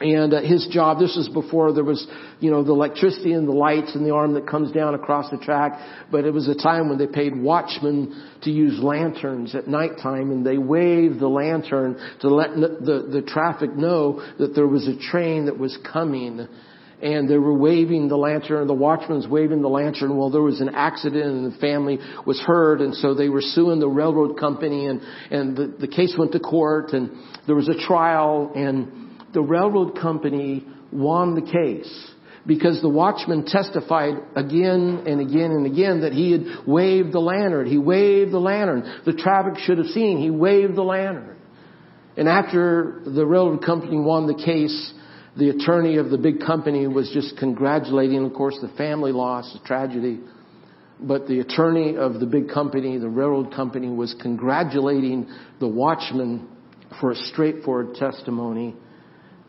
and 0.00 0.32
uh, 0.32 0.42
his 0.42 0.68
job, 0.70 0.98
this 0.98 1.16
was 1.16 1.28
before 1.28 1.72
there 1.72 1.84
was, 1.84 2.06
you 2.38 2.50
know, 2.50 2.62
the 2.62 2.72
electricity 2.72 3.32
and 3.32 3.48
the 3.48 3.52
lights 3.52 3.94
and 3.96 4.06
the 4.06 4.14
arm 4.14 4.34
that 4.34 4.46
comes 4.46 4.70
down 4.70 4.94
across 4.94 5.28
the 5.30 5.38
track. 5.38 6.06
But 6.12 6.24
it 6.24 6.32
was 6.32 6.46
a 6.48 6.54
time 6.54 6.88
when 6.88 6.98
they 6.98 7.08
paid 7.08 7.36
watchmen 7.36 8.38
to 8.42 8.50
use 8.50 8.78
lanterns 8.80 9.56
at 9.56 9.66
nighttime 9.66 10.30
and 10.30 10.46
they 10.46 10.58
waved 10.58 11.18
the 11.18 11.28
lantern 11.28 11.98
to 12.20 12.28
let 12.28 12.50
the, 12.54 13.08
the 13.10 13.22
traffic 13.26 13.74
know 13.74 14.24
that 14.38 14.54
there 14.54 14.68
was 14.68 14.86
a 14.86 14.96
train 15.10 15.46
that 15.46 15.58
was 15.58 15.76
coming 15.92 16.46
and 17.00 17.28
they 17.28 17.38
were 17.38 17.54
waving 17.54 18.08
the 18.08 18.16
lantern, 18.16 18.62
and 18.62 18.68
the 18.68 18.74
watchman's 18.74 19.28
waving 19.28 19.62
the 19.62 19.68
lantern. 19.68 20.16
Well, 20.16 20.30
there 20.30 20.42
was 20.42 20.60
an 20.60 20.70
accident 20.70 21.24
and 21.24 21.52
the 21.52 21.56
family 21.58 21.98
was 22.26 22.40
hurt 22.40 22.80
and 22.80 22.92
so 22.94 23.14
they 23.14 23.28
were 23.28 23.40
suing 23.40 23.78
the 23.78 23.88
railroad 23.88 24.38
company 24.38 24.86
and, 24.86 25.00
and 25.30 25.56
the, 25.56 25.76
the 25.78 25.88
case 25.88 26.16
went 26.18 26.32
to 26.32 26.40
court 26.40 26.92
and 26.92 27.10
there 27.46 27.54
was 27.54 27.68
a 27.68 27.78
trial 27.86 28.52
and 28.54 29.07
the 29.32 29.42
railroad 29.42 29.98
company 30.00 30.66
won 30.92 31.34
the 31.34 31.42
case 31.42 32.12
because 32.46 32.80
the 32.80 32.88
watchman 32.88 33.44
testified 33.44 34.14
again 34.34 35.04
and 35.06 35.20
again 35.20 35.50
and 35.50 35.66
again 35.66 36.00
that 36.00 36.12
he 36.12 36.32
had 36.32 36.66
waved 36.66 37.12
the 37.12 37.20
lantern. 37.20 37.66
He 37.66 37.78
waved 37.78 38.32
the 38.32 38.38
lantern. 38.38 39.02
The 39.04 39.12
traffic 39.12 39.58
should 39.58 39.78
have 39.78 39.88
seen. 39.88 40.18
He 40.18 40.30
waved 40.30 40.74
the 40.74 40.82
lantern. 40.82 41.36
And 42.16 42.28
after 42.28 43.02
the 43.04 43.24
railroad 43.24 43.64
company 43.64 43.98
won 43.98 44.26
the 44.26 44.42
case, 44.42 44.92
the 45.36 45.50
attorney 45.50 45.98
of 45.98 46.10
the 46.10 46.18
big 46.18 46.40
company 46.40 46.86
was 46.88 47.10
just 47.12 47.36
congratulating, 47.38 48.24
of 48.24 48.32
course, 48.32 48.58
the 48.60 48.76
family 48.76 49.12
loss, 49.12 49.52
the 49.52 49.64
tragedy. 49.64 50.20
But 51.00 51.28
the 51.28 51.40
attorney 51.40 51.96
of 51.96 52.18
the 52.18 52.26
big 52.26 52.48
company, 52.48 52.98
the 52.98 53.08
railroad 53.08 53.54
company, 53.54 53.88
was 53.88 54.16
congratulating 54.20 55.28
the 55.60 55.68
watchman 55.68 56.48
for 57.00 57.12
a 57.12 57.14
straightforward 57.14 57.94
testimony, 57.94 58.74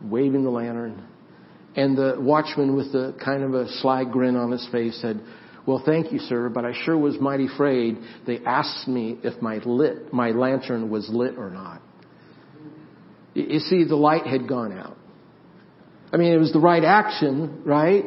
waving 0.02 0.44
the 0.44 0.50
lantern. 0.50 1.06
And 1.76 1.96
the 1.96 2.16
watchman 2.18 2.74
with 2.74 2.92
the 2.92 3.14
kind 3.22 3.42
of 3.42 3.54
a 3.54 3.68
sly 3.80 4.04
grin 4.04 4.36
on 4.36 4.50
his 4.50 4.66
face 4.72 5.00
said, 5.00 5.20
well, 5.66 5.82
thank 5.84 6.10
you, 6.10 6.18
sir, 6.18 6.48
but 6.48 6.64
I 6.64 6.72
sure 6.84 6.98
was 6.98 7.20
mighty 7.20 7.46
afraid. 7.46 7.98
They 8.26 8.40
asked 8.44 8.88
me 8.88 9.18
if 9.22 9.40
my 9.40 9.58
lit, 9.64 10.12
my 10.12 10.30
lantern 10.30 10.90
was 10.90 11.08
lit 11.08 11.36
or 11.36 11.50
not. 11.50 11.82
You 13.34 13.60
see, 13.60 13.84
the 13.84 13.96
light 13.96 14.26
had 14.26 14.48
gone 14.48 14.76
out. 14.76 14.96
I 16.12 16.16
mean, 16.16 16.32
it 16.32 16.38
was 16.38 16.52
the 16.52 16.60
right 16.60 16.82
action, 16.82 17.62
right? 17.64 18.04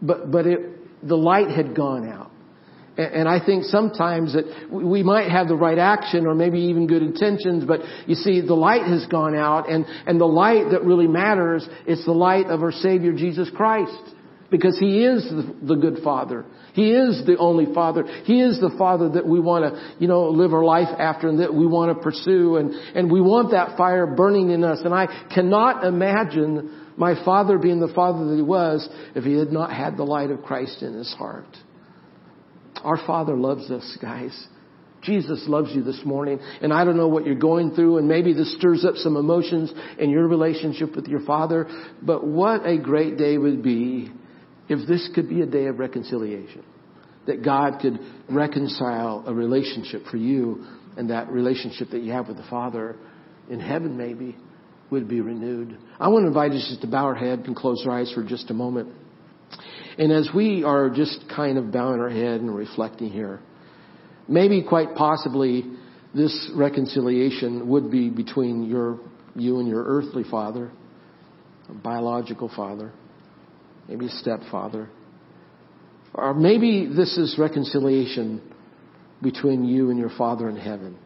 But, 0.00 0.30
but 0.30 0.46
it, 0.46 1.06
the 1.06 1.16
light 1.16 1.50
had 1.50 1.76
gone 1.76 2.08
out. 2.08 2.27
And 2.98 3.28
I 3.28 3.44
think 3.44 3.62
sometimes 3.62 4.32
that 4.32 4.44
we 4.72 5.04
might 5.04 5.30
have 5.30 5.46
the 5.46 5.54
right 5.54 5.78
action 5.78 6.26
or 6.26 6.34
maybe 6.34 6.58
even 6.62 6.88
good 6.88 7.02
intentions, 7.02 7.64
but 7.64 7.80
you 8.08 8.16
see, 8.16 8.40
the 8.40 8.54
light 8.54 8.82
has 8.82 9.06
gone 9.06 9.36
out 9.36 9.70
and, 9.70 9.86
and 10.06 10.20
the 10.20 10.26
light 10.26 10.72
that 10.72 10.82
really 10.82 11.06
matters 11.06 11.66
is 11.86 12.04
the 12.04 12.12
light 12.12 12.46
of 12.46 12.60
our 12.60 12.72
Savior 12.72 13.12
Jesus 13.12 13.48
Christ. 13.54 13.92
Because 14.50 14.76
He 14.78 15.04
is 15.04 15.22
the, 15.24 15.74
the 15.74 15.74
good 15.76 16.02
Father. 16.02 16.44
He 16.72 16.90
is 16.90 17.24
the 17.24 17.36
only 17.38 17.72
Father. 17.72 18.02
He 18.24 18.40
is 18.40 18.58
the 18.58 18.74
Father 18.76 19.10
that 19.10 19.28
we 19.28 19.38
want 19.38 19.72
to, 19.72 19.94
you 20.00 20.08
know, 20.08 20.30
live 20.30 20.52
our 20.52 20.64
life 20.64 20.88
after 20.98 21.28
and 21.28 21.38
that 21.38 21.54
we 21.54 21.66
want 21.66 21.96
to 21.96 22.02
pursue 22.02 22.56
and, 22.56 22.72
and 22.96 23.12
we 23.12 23.20
want 23.20 23.52
that 23.52 23.76
fire 23.76 24.06
burning 24.06 24.50
in 24.50 24.64
us. 24.64 24.80
And 24.84 24.92
I 24.92 25.06
cannot 25.32 25.84
imagine 25.84 26.94
my 26.96 27.22
father 27.24 27.58
being 27.58 27.78
the 27.78 27.92
father 27.94 28.26
that 28.26 28.34
he 28.34 28.42
was 28.42 28.88
if 29.14 29.22
he 29.22 29.34
had 29.34 29.52
not 29.52 29.72
had 29.72 29.96
the 29.96 30.04
light 30.04 30.32
of 30.32 30.42
Christ 30.42 30.82
in 30.82 30.94
his 30.94 31.12
heart. 31.14 31.46
Our 32.84 32.98
Father 33.06 33.36
loves 33.36 33.70
us, 33.70 33.98
guys. 34.00 34.48
Jesus 35.02 35.44
loves 35.46 35.70
you 35.74 35.82
this 35.82 36.00
morning, 36.04 36.40
and 36.60 36.72
I 36.72 36.84
don't 36.84 36.96
know 36.96 37.08
what 37.08 37.24
you're 37.24 37.36
going 37.36 37.72
through, 37.72 37.98
and 37.98 38.08
maybe 38.08 38.32
this 38.32 38.54
stirs 38.56 38.84
up 38.84 38.96
some 38.96 39.16
emotions 39.16 39.72
in 39.98 40.10
your 40.10 40.26
relationship 40.26 40.96
with 40.96 41.06
your 41.06 41.20
Father, 41.20 41.68
but 42.02 42.26
what 42.26 42.66
a 42.66 42.78
great 42.78 43.16
day 43.16 43.38
would 43.38 43.62
be 43.62 44.10
if 44.68 44.88
this 44.88 45.08
could 45.14 45.28
be 45.28 45.40
a 45.40 45.46
day 45.46 45.66
of 45.66 45.78
reconciliation. 45.78 46.64
That 47.26 47.44
God 47.44 47.78
could 47.80 48.00
reconcile 48.28 49.22
a 49.26 49.32
relationship 49.32 50.04
for 50.10 50.16
you, 50.16 50.64
and 50.96 51.10
that 51.10 51.30
relationship 51.30 51.90
that 51.90 52.02
you 52.02 52.12
have 52.12 52.26
with 52.26 52.36
the 52.36 52.46
Father 52.50 52.96
in 53.48 53.60
heaven 53.60 53.96
maybe 53.96 54.36
would 54.90 55.08
be 55.08 55.20
renewed. 55.20 55.78
I 56.00 56.08
want 56.08 56.24
to 56.24 56.28
invite 56.28 56.52
us 56.52 56.66
just 56.68 56.80
to 56.80 56.86
bow 56.88 57.04
our 57.04 57.14
head 57.14 57.40
and 57.40 57.54
close 57.54 57.84
our 57.86 57.98
eyes 57.98 58.10
for 58.12 58.24
just 58.24 58.50
a 58.50 58.54
moment. 58.54 58.88
And 59.98 60.12
as 60.12 60.30
we 60.32 60.62
are 60.62 60.88
just 60.88 61.24
kind 61.34 61.58
of 61.58 61.72
bowing 61.72 62.00
our 62.00 62.08
head 62.08 62.40
and 62.40 62.54
reflecting 62.54 63.10
here, 63.10 63.40
maybe 64.28 64.62
quite 64.62 64.94
possibly 64.94 65.64
this 66.14 66.50
reconciliation 66.54 67.68
would 67.68 67.90
be 67.90 68.08
between 68.08 68.64
your, 68.64 69.00
you 69.34 69.58
and 69.58 69.68
your 69.68 69.84
earthly 69.84 70.22
father, 70.22 70.70
biological 71.82 72.50
father, 72.54 72.92
maybe 73.88 74.06
a 74.06 74.10
stepfather. 74.10 74.88
Or 76.14 76.32
maybe 76.32 76.86
this 76.86 77.18
is 77.18 77.36
reconciliation 77.38 78.40
between 79.20 79.64
you 79.64 79.90
and 79.90 79.98
your 79.98 80.10
father 80.16 80.48
in 80.48 80.56
heaven. 80.56 80.96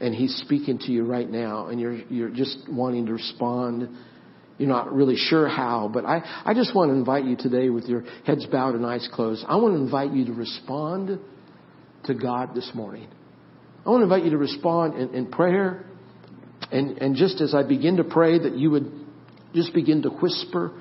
And 0.00 0.14
he's 0.14 0.34
speaking 0.44 0.78
to 0.80 0.92
you 0.92 1.04
right 1.04 1.28
now 1.28 1.68
and 1.68 1.80
you're, 1.80 1.94
you're 1.94 2.30
just 2.30 2.58
wanting 2.68 3.06
to 3.06 3.14
respond 3.14 3.88
you're 4.58 4.68
not 4.68 4.92
really 4.92 5.16
sure 5.16 5.48
how, 5.48 5.90
but 5.92 6.04
I, 6.04 6.42
I 6.44 6.54
just 6.54 6.74
want 6.74 6.90
to 6.90 6.94
invite 6.94 7.24
you 7.24 7.36
today 7.36 7.70
with 7.70 7.86
your 7.86 8.04
heads 8.24 8.46
bowed 8.46 8.74
and 8.74 8.86
eyes 8.86 9.08
closed. 9.12 9.44
I 9.48 9.56
want 9.56 9.74
to 9.74 9.80
invite 9.80 10.12
you 10.12 10.26
to 10.26 10.32
respond 10.32 11.18
to 12.04 12.14
God 12.14 12.54
this 12.54 12.70
morning. 12.72 13.08
I 13.84 13.90
want 13.90 14.00
to 14.00 14.04
invite 14.04 14.24
you 14.24 14.30
to 14.30 14.38
respond 14.38 14.94
in, 14.94 15.14
in 15.14 15.26
prayer. 15.26 15.84
And, 16.70 16.98
and 16.98 17.16
just 17.16 17.40
as 17.40 17.54
I 17.54 17.64
begin 17.64 17.96
to 17.96 18.04
pray, 18.04 18.38
that 18.38 18.56
you 18.56 18.70
would 18.70 18.90
just 19.54 19.74
begin 19.74 20.02
to 20.02 20.10
whisper 20.10 20.72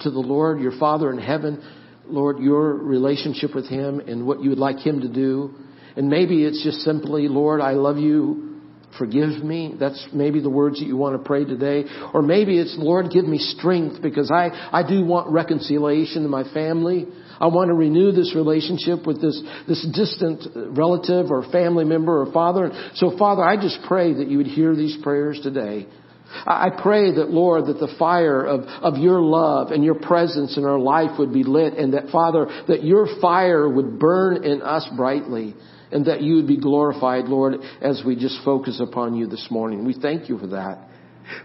to 0.00 0.10
the 0.10 0.18
Lord, 0.18 0.60
your 0.60 0.76
Father 0.78 1.10
in 1.10 1.18
heaven, 1.18 1.62
Lord, 2.06 2.40
your 2.40 2.74
relationship 2.74 3.54
with 3.54 3.68
Him 3.68 4.00
and 4.00 4.26
what 4.26 4.42
you 4.42 4.50
would 4.50 4.58
like 4.58 4.78
Him 4.78 5.00
to 5.02 5.08
do. 5.08 5.54
And 5.96 6.08
maybe 6.08 6.44
it's 6.44 6.62
just 6.64 6.78
simply, 6.78 7.28
Lord, 7.28 7.60
I 7.60 7.72
love 7.72 7.98
you 7.98 8.49
forgive 8.98 9.42
me. 9.42 9.74
That's 9.78 10.08
maybe 10.12 10.40
the 10.40 10.50
words 10.50 10.80
that 10.80 10.86
you 10.86 10.96
want 10.96 11.20
to 11.20 11.26
pray 11.26 11.44
today. 11.44 11.84
Or 12.12 12.22
maybe 12.22 12.58
it's, 12.58 12.74
Lord, 12.78 13.10
give 13.10 13.24
me 13.24 13.38
strength 13.38 14.02
because 14.02 14.30
I, 14.30 14.50
I 14.72 14.86
do 14.86 15.04
want 15.04 15.30
reconciliation 15.30 16.24
in 16.24 16.30
my 16.30 16.44
family. 16.52 17.06
I 17.40 17.46
want 17.46 17.68
to 17.68 17.74
renew 17.74 18.12
this 18.12 18.34
relationship 18.34 19.06
with 19.06 19.22
this, 19.22 19.40
this 19.66 19.86
distant 19.94 20.76
relative 20.76 21.30
or 21.30 21.50
family 21.50 21.84
member 21.84 22.20
or 22.20 22.32
father. 22.32 22.70
So 22.94 23.16
Father, 23.16 23.42
I 23.42 23.56
just 23.56 23.78
pray 23.88 24.12
that 24.12 24.28
you 24.28 24.38
would 24.38 24.46
hear 24.46 24.76
these 24.76 24.96
prayers 25.02 25.40
today. 25.42 25.86
I 26.32 26.68
pray 26.80 27.12
that, 27.16 27.30
Lord, 27.30 27.66
that 27.66 27.80
the 27.80 27.92
fire 27.98 28.44
of, 28.44 28.60
of 28.60 28.98
your 28.98 29.20
love 29.20 29.72
and 29.72 29.82
your 29.82 29.96
presence 29.96 30.56
in 30.56 30.64
our 30.64 30.78
life 30.78 31.18
would 31.18 31.32
be 31.32 31.42
lit 31.42 31.74
and 31.74 31.94
that, 31.94 32.10
Father, 32.10 32.46
that 32.68 32.84
your 32.84 33.08
fire 33.20 33.68
would 33.68 33.98
burn 33.98 34.44
in 34.44 34.62
us 34.62 34.88
brightly 34.96 35.56
and 35.92 36.06
that 36.06 36.22
you 36.22 36.36
would 36.36 36.46
be 36.46 36.58
glorified, 36.58 37.24
Lord, 37.24 37.54
as 37.80 38.02
we 38.04 38.16
just 38.16 38.38
focus 38.44 38.80
upon 38.80 39.14
you 39.16 39.26
this 39.26 39.48
morning. 39.50 39.84
We 39.84 39.94
thank 39.94 40.28
you 40.28 40.38
for 40.38 40.48
that. 40.48 40.86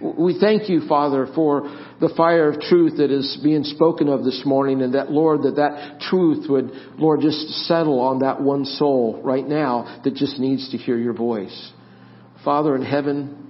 We 0.01 0.38
thank 0.39 0.67
you, 0.67 0.88
Father, 0.88 1.27
for 1.36 1.63
the 2.01 2.12
fire 2.17 2.49
of 2.49 2.60
truth 2.60 2.97
that 2.97 3.12
is 3.12 3.39
being 3.43 3.63
spoken 3.63 4.10
of 4.10 4.23
this 4.23 4.41
morning 4.45 4.81
and 4.81 4.95
that, 4.95 5.12
Lord, 5.12 5.43
that 5.43 5.58
that 5.58 5.99
truth 6.01 6.49
would, 6.49 6.71
Lord, 6.97 7.21
just 7.21 7.39
settle 7.67 7.99
on 7.99 8.19
that 8.19 8.41
one 8.41 8.65
soul 8.65 9.21
right 9.23 9.47
now 9.47 10.01
that 10.03 10.15
just 10.15 10.39
needs 10.39 10.71
to 10.71 10.77
hear 10.77 10.97
your 10.97 11.13
voice. 11.13 11.71
Father 12.43 12.75
in 12.75 12.81
heaven, 12.81 13.45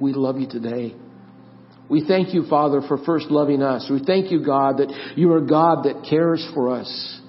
we 0.00 0.12
love 0.12 0.38
you 0.38 0.48
today. 0.48 0.94
We 1.88 2.06
thank 2.06 2.34
you, 2.34 2.44
Father, 2.48 2.80
for 2.86 2.98
first 3.04 3.30
loving 3.30 3.62
us. 3.62 3.88
We 3.90 4.02
thank 4.04 4.30
you, 4.30 4.44
God, 4.44 4.78
that 4.78 5.12
you 5.16 5.32
are 5.32 5.40
God 5.40 5.84
that 5.84 6.06
cares 6.08 6.46
for 6.54 6.70
us 6.70 7.20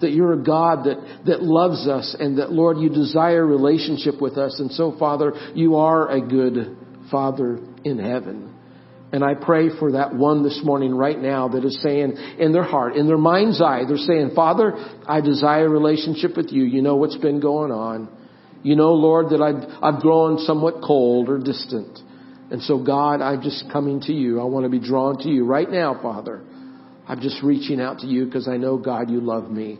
that 0.00 0.12
you're 0.12 0.32
a 0.34 0.42
God 0.42 0.84
that, 0.84 1.22
that 1.26 1.42
loves 1.42 1.88
us 1.88 2.16
and 2.18 2.38
that, 2.38 2.52
Lord, 2.52 2.78
you 2.78 2.88
desire 2.88 3.44
relationship 3.44 4.20
with 4.20 4.38
us. 4.38 4.58
And 4.60 4.70
so, 4.72 4.94
Father, 4.98 5.32
you 5.54 5.76
are 5.76 6.08
a 6.10 6.20
good 6.20 6.76
Father 7.10 7.58
in 7.84 7.98
heaven. 7.98 8.54
And 9.10 9.24
I 9.24 9.34
pray 9.34 9.70
for 9.78 9.92
that 9.92 10.14
one 10.14 10.42
this 10.42 10.60
morning 10.62 10.94
right 10.94 11.18
now 11.18 11.48
that 11.48 11.64
is 11.64 11.80
saying 11.82 12.16
in 12.38 12.52
their 12.52 12.62
heart, 12.62 12.94
in 12.96 13.06
their 13.06 13.16
mind's 13.16 13.60
eye, 13.60 13.84
they're 13.88 13.96
saying, 13.96 14.32
Father, 14.34 14.74
I 15.06 15.22
desire 15.22 15.68
relationship 15.68 16.36
with 16.36 16.52
you. 16.52 16.64
You 16.64 16.82
know 16.82 16.96
what's 16.96 17.16
been 17.16 17.40
going 17.40 17.72
on. 17.72 18.08
You 18.62 18.76
know, 18.76 18.92
Lord, 18.92 19.30
that 19.30 19.40
I've, 19.40 19.82
I've 19.82 20.02
grown 20.02 20.38
somewhat 20.40 20.82
cold 20.86 21.30
or 21.30 21.38
distant. 21.38 21.98
And 22.50 22.62
so 22.62 22.82
God, 22.82 23.22
I'm 23.22 23.40
just 23.40 23.64
coming 23.72 24.00
to 24.02 24.12
you. 24.12 24.40
I 24.40 24.44
want 24.44 24.64
to 24.64 24.70
be 24.70 24.80
drawn 24.80 25.18
to 25.22 25.28
you 25.28 25.44
right 25.44 25.70
now, 25.70 25.98
Father. 26.02 26.42
I'm 27.08 27.20
just 27.20 27.42
reaching 27.42 27.80
out 27.80 28.00
to 28.00 28.06
you 28.06 28.26
because 28.26 28.46
I 28.48 28.56
know, 28.56 28.76
God, 28.76 29.10
you 29.10 29.20
love 29.20 29.50
me. 29.50 29.78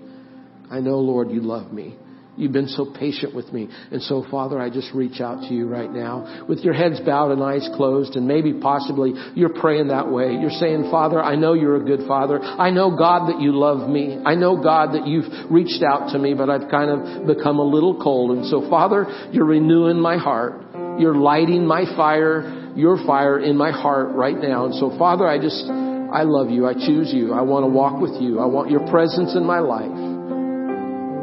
I 0.71 0.81
know, 0.81 0.99
Lord, 0.99 1.31
you 1.31 1.41
love 1.41 1.73
me. 1.73 1.97
You've 2.39 2.53
been 2.53 2.69
so 2.69 2.87
patient 2.97 3.35
with 3.35 3.53
me. 3.53 3.69
And 3.91 4.01
so, 4.01 4.25
Father, 4.31 4.61
I 4.61 4.71
just 4.71 4.95
reach 4.95 5.21
out 5.21 5.49
to 5.49 5.55
you 5.55 5.67
right 5.67 5.91
now 5.91 6.47
with 6.49 6.61
your 6.61 6.73
heads 6.73 7.01
bowed 7.01 7.33
and 7.33 7.43
eyes 7.43 7.69
closed 7.75 8.15
and 8.15 8.29
maybe 8.29 8.55
possibly 8.55 9.13
you're 9.35 9.53
praying 9.61 9.89
that 9.89 10.09
way. 10.09 10.37
You're 10.41 10.51
saying, 10.51 10.89
Father, 10.89 11.21
I 11.21 11.35
know 11.35 11.55
you're 11.55 11.77
a 11.77 11.85
good 11.85 12.07
Father. 12.07 12.41
I 12.41 12.71
know, 12.71 12.97
God, 12.97 13.29
that 13.29 13.41
you 13.41 13.59
love 13.59 13.91
me. 13.91 14.23
I 14.25 14.37
know, 14.37 14.63
God, 14.63 14.95
that 14.95 15.07
you've 15.09 15.51
reached 15.51 15.83
out 15.83 16.13
to 16.13 16.19
me, 16.19 16.35
but 16.35 16.49
I've 16.49 16.71
kind 16.71 16.91
of 16.91 17.27
become 17.27 17.59
a 17.59 17.65
little 17.65 18.01
cold. 18.01 18.39
And 18.39 18.47
so, 18.47 18.71
Father, 18.71 19.07
you're 19.33 19.47
renewing 19.47 20.01
my 20.01 20.17
heart. 20.17 20.63
You're 21.01 21.17
lighting 21.17 21.67
my 21.67 21.87
fire, 21.97 22.73
your 22.77 23.05
fire 23.05 23.41
in 23.41 23.57
my 23.57 23.73
heart 23.73 24.15
right 24.15 24.39
now. 24.39 24.67
And 24.67 24.75
so, 24.77 24.97
Father, 24.97 25.27
I 25.27 25.39
just, 25.39 25.67
I 26.13 26.23
love 26.23 26.51
you. 26.51 26.67
I 26.67 26.75
choose 26.75 27.13
you. 27.13 27.33
I 27.33 27.43
want 27.43 27.65
to 27.65 27.69
walk 27.69 28.01
with 28.01 28.21
you. 28.21 28.41
I 28.41 28.47
want 28.47 28.71
your 28.71 28.87
presence 28.89 29.35
in 29.37 29.45
my 29.45 29.61
life 29.61 30.09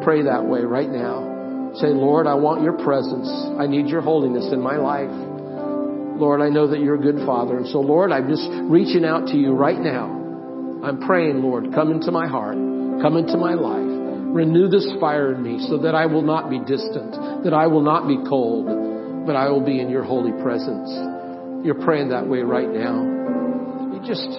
pray 0.06 0.22
that 0.22 0.46
way 0.46 0.62
right 0.62 0.88
now. 0.88 1.74
Say, 1.82 1.90
Lord, 1.90 2.28
I 2.28 2.36
want 2.36 2.62
your 2.62 2.78
presence. 2.86 3.28
I 3.58 3.66
need 3.66 3.88
your 3.88 4.02
holiness 4.02 4.54
in 4.54 4.62
my 4.62 4.78
life. 4.78 5.10
Lord, 6.22 6.42
I 6.46 6.48
know 6.48 6.70
that 6.70 6.80
you're 6.80 6.96
a 6.96 7.02
good 7.02 7.26
father. 7.26 7.58
And 7.58 7.68
so, 7.68 7.82
Lord, 7.82 8.14
I'm 8.14 8.30
just 8.30 8.48
reaching 8.70 9.04
out 9.04 9.28
to 9.34 9.36
you 9.36 9.52
right 9.52 9.82
now. 9.82 10.06
I'm 10.86 11.02
praying, 11.02 11.42
Lord, 11.42 11.74
come 11.74 11.92
into 11.92 12.12
my 12.12 12.28
heart, 12.28 12.56
come 13.02 13.18
into 13.18 13.36
my 13.36 13.56
life. 13.56 13.82
Renew 13.82 14.70
this 14.70 14.88
fire 15.02 15.34
in 15.34 15.42
me 15.42 15.66
so 15.68 15.80
that 15.80 15.96
I 15.96 16.06
will 16.06 16.22
not 16.22 16.52
be 16.52 16.60
distant, 16.60 17.44
that 17.44 17.54
I 17.54 17.66
will 17.66 17.82
not 17.82 18.08
be 18.08 18.18
cold, 18.30 19.26
but 19.26 19.36
I 19.36 19.50
will 19.50 19.66
be 19.66 19.82
in 19.82 19.90
your 19.90 20.04
holy 20.04 20.32
presence. 20.44 20.94
You're 21.66 21.82
praying 21.84 22.10
that 22.10 22.28
way 22.28 22.42
right 22.42 22.70
now. 22.70 23.02
You 23.90 24.00
just, 24.06 24.30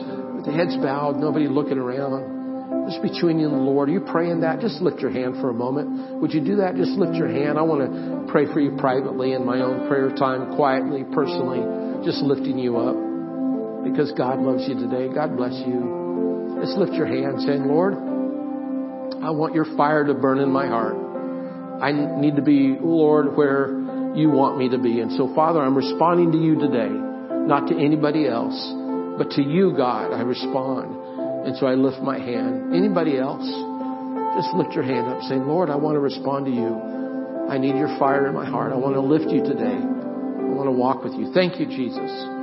the 0.47 0.53
heads 0.53 0.77
bowed, 0.79 1.17
nobody 1.17 1.49
looking 1.49 1.79
around. 1.79 2.89
Just 2.89 3.03
between 3.03 3.39
you 3.39 3.51
and 3.51 3.55
the 3.55 3.67
Lord. 3.67 3.89
Are 3.89 3.93
you 3.93 4.01
praying 4.01 4.41
that? 4.41 4.61
Just 4.61 4.81
lift 4.81 5.01
your 5.01 5.11
hand 5.11 5.43
for 5.43 5.51
a 5.51 5.55
moment. 5.55 6.23
Would 6.23 6.33
you 6.33 6.41
do 6.41 6.57
that? 6.57 6.77
Just 6.77 6.93
lift 6.93 7.15
your 7.15 7.27
hand. 7.27 7.59
I 7.59 7.63
want 7.63 7.83
to 7.83 8.31
pray 8.31 8.47
for 8.47 8.61
you 8.61 8.77
privately 8.79 9.33
in 9.33 9.45
my 9.45 9.61
own 9.61 9.89
prayer 9.89 10.15
time, 10.15 10.55
quietly, 10.55 11.03
personally, 11.13 12.07
just 12.07 12.23
lifting 12.23 12.59
you 12.59 12.79
up 12.79 12.95
because 13.83 14.13
God 14.17 14.39
loves 14.39 14.67
you 14.69 14.75
today. 14.79 15.13
God 15.13 15.37
bless 15.37 15.55
you. 15.67 16.59
Just 16.63 16.79
lift 16.79 16.95
your 16.95 17.07
hand 17.07 17.43
saying, 17.43 17.67
Lord, 17.67 17.95
I 19.23 19.31
want 19.31 19.55
your 19.55 19.67
fire 19.77 20.05
to 20.05 20.15
burn 20.15 20.39
in 20.39 20.51
my 20.51 20.67
heart. 20.67 20.95
I 21.83 21.93
need 21.93 22.37
to 22.37 22.43
be, 22.43 22.77
Lord, 22.81 23.37
where 23.37 23.69
you 24.15 24.31
want 24.31 24.59
me 24.59 24.71
to 24.71 24.79
be. 24.79 25.01
And 25.01 25.13
so, 25.13 25.33
Father, 25.35 25.61
I'm 25.61 25.77
responding 25.77 26.33
to 26.33 26.39
you 26.39 26.59
today, 26.59 26.89
not 26.89 27.69
to 27.69 27.75
anybody 27.75 28.27
else, 28.27 28.55
but 29.19 29.31
to 29.33 29.43
you, 29.43 29.75
God, 29.77 30.13
I 30.13 30.23
respond. 30.23 31.47
And 31.47 31.57
so 31.57 31.67
I 31.67 31.75
lift 31.75 32.03
my 32.03 32.19
hand. 32.19 32.75
Anybody 32.75 33.19
else? 33.19 33.47
Just 34.37 34.55
lift 34.55 34.75
your 34.75 34.85
hand 34.85 35.09
up 35.09 35.23
saying, 35.23 35.47
Lord, 35.47 35.71
I 35.71 35.77
want 35.77 35.97
to 35.97 36.01
respond 36.01 36.47
to 36.47 36.53
you. 36.53 37.49
I 37.49 37.59
need 37.59 37.77
your 37.77 37.97
fire 37.99 38.27
in 38.27 38.35
my 38.35 38.45
heart. 38.45 38.73
I 38.73 38.77
want 38.77 38.95
to 38.95 39.01
lift 39.01 39.31
you 39.31 39.43
today. 39.43 39.79
I 39.79 40.51
want 40.53 40.67
to 40.67 40.73
walk 40.73 41.05
with 41.05 41.15
you. 41.15 41.33
Thank 41.33 41.61
you, 41.61 41.67
Jesus. 41.67 42.36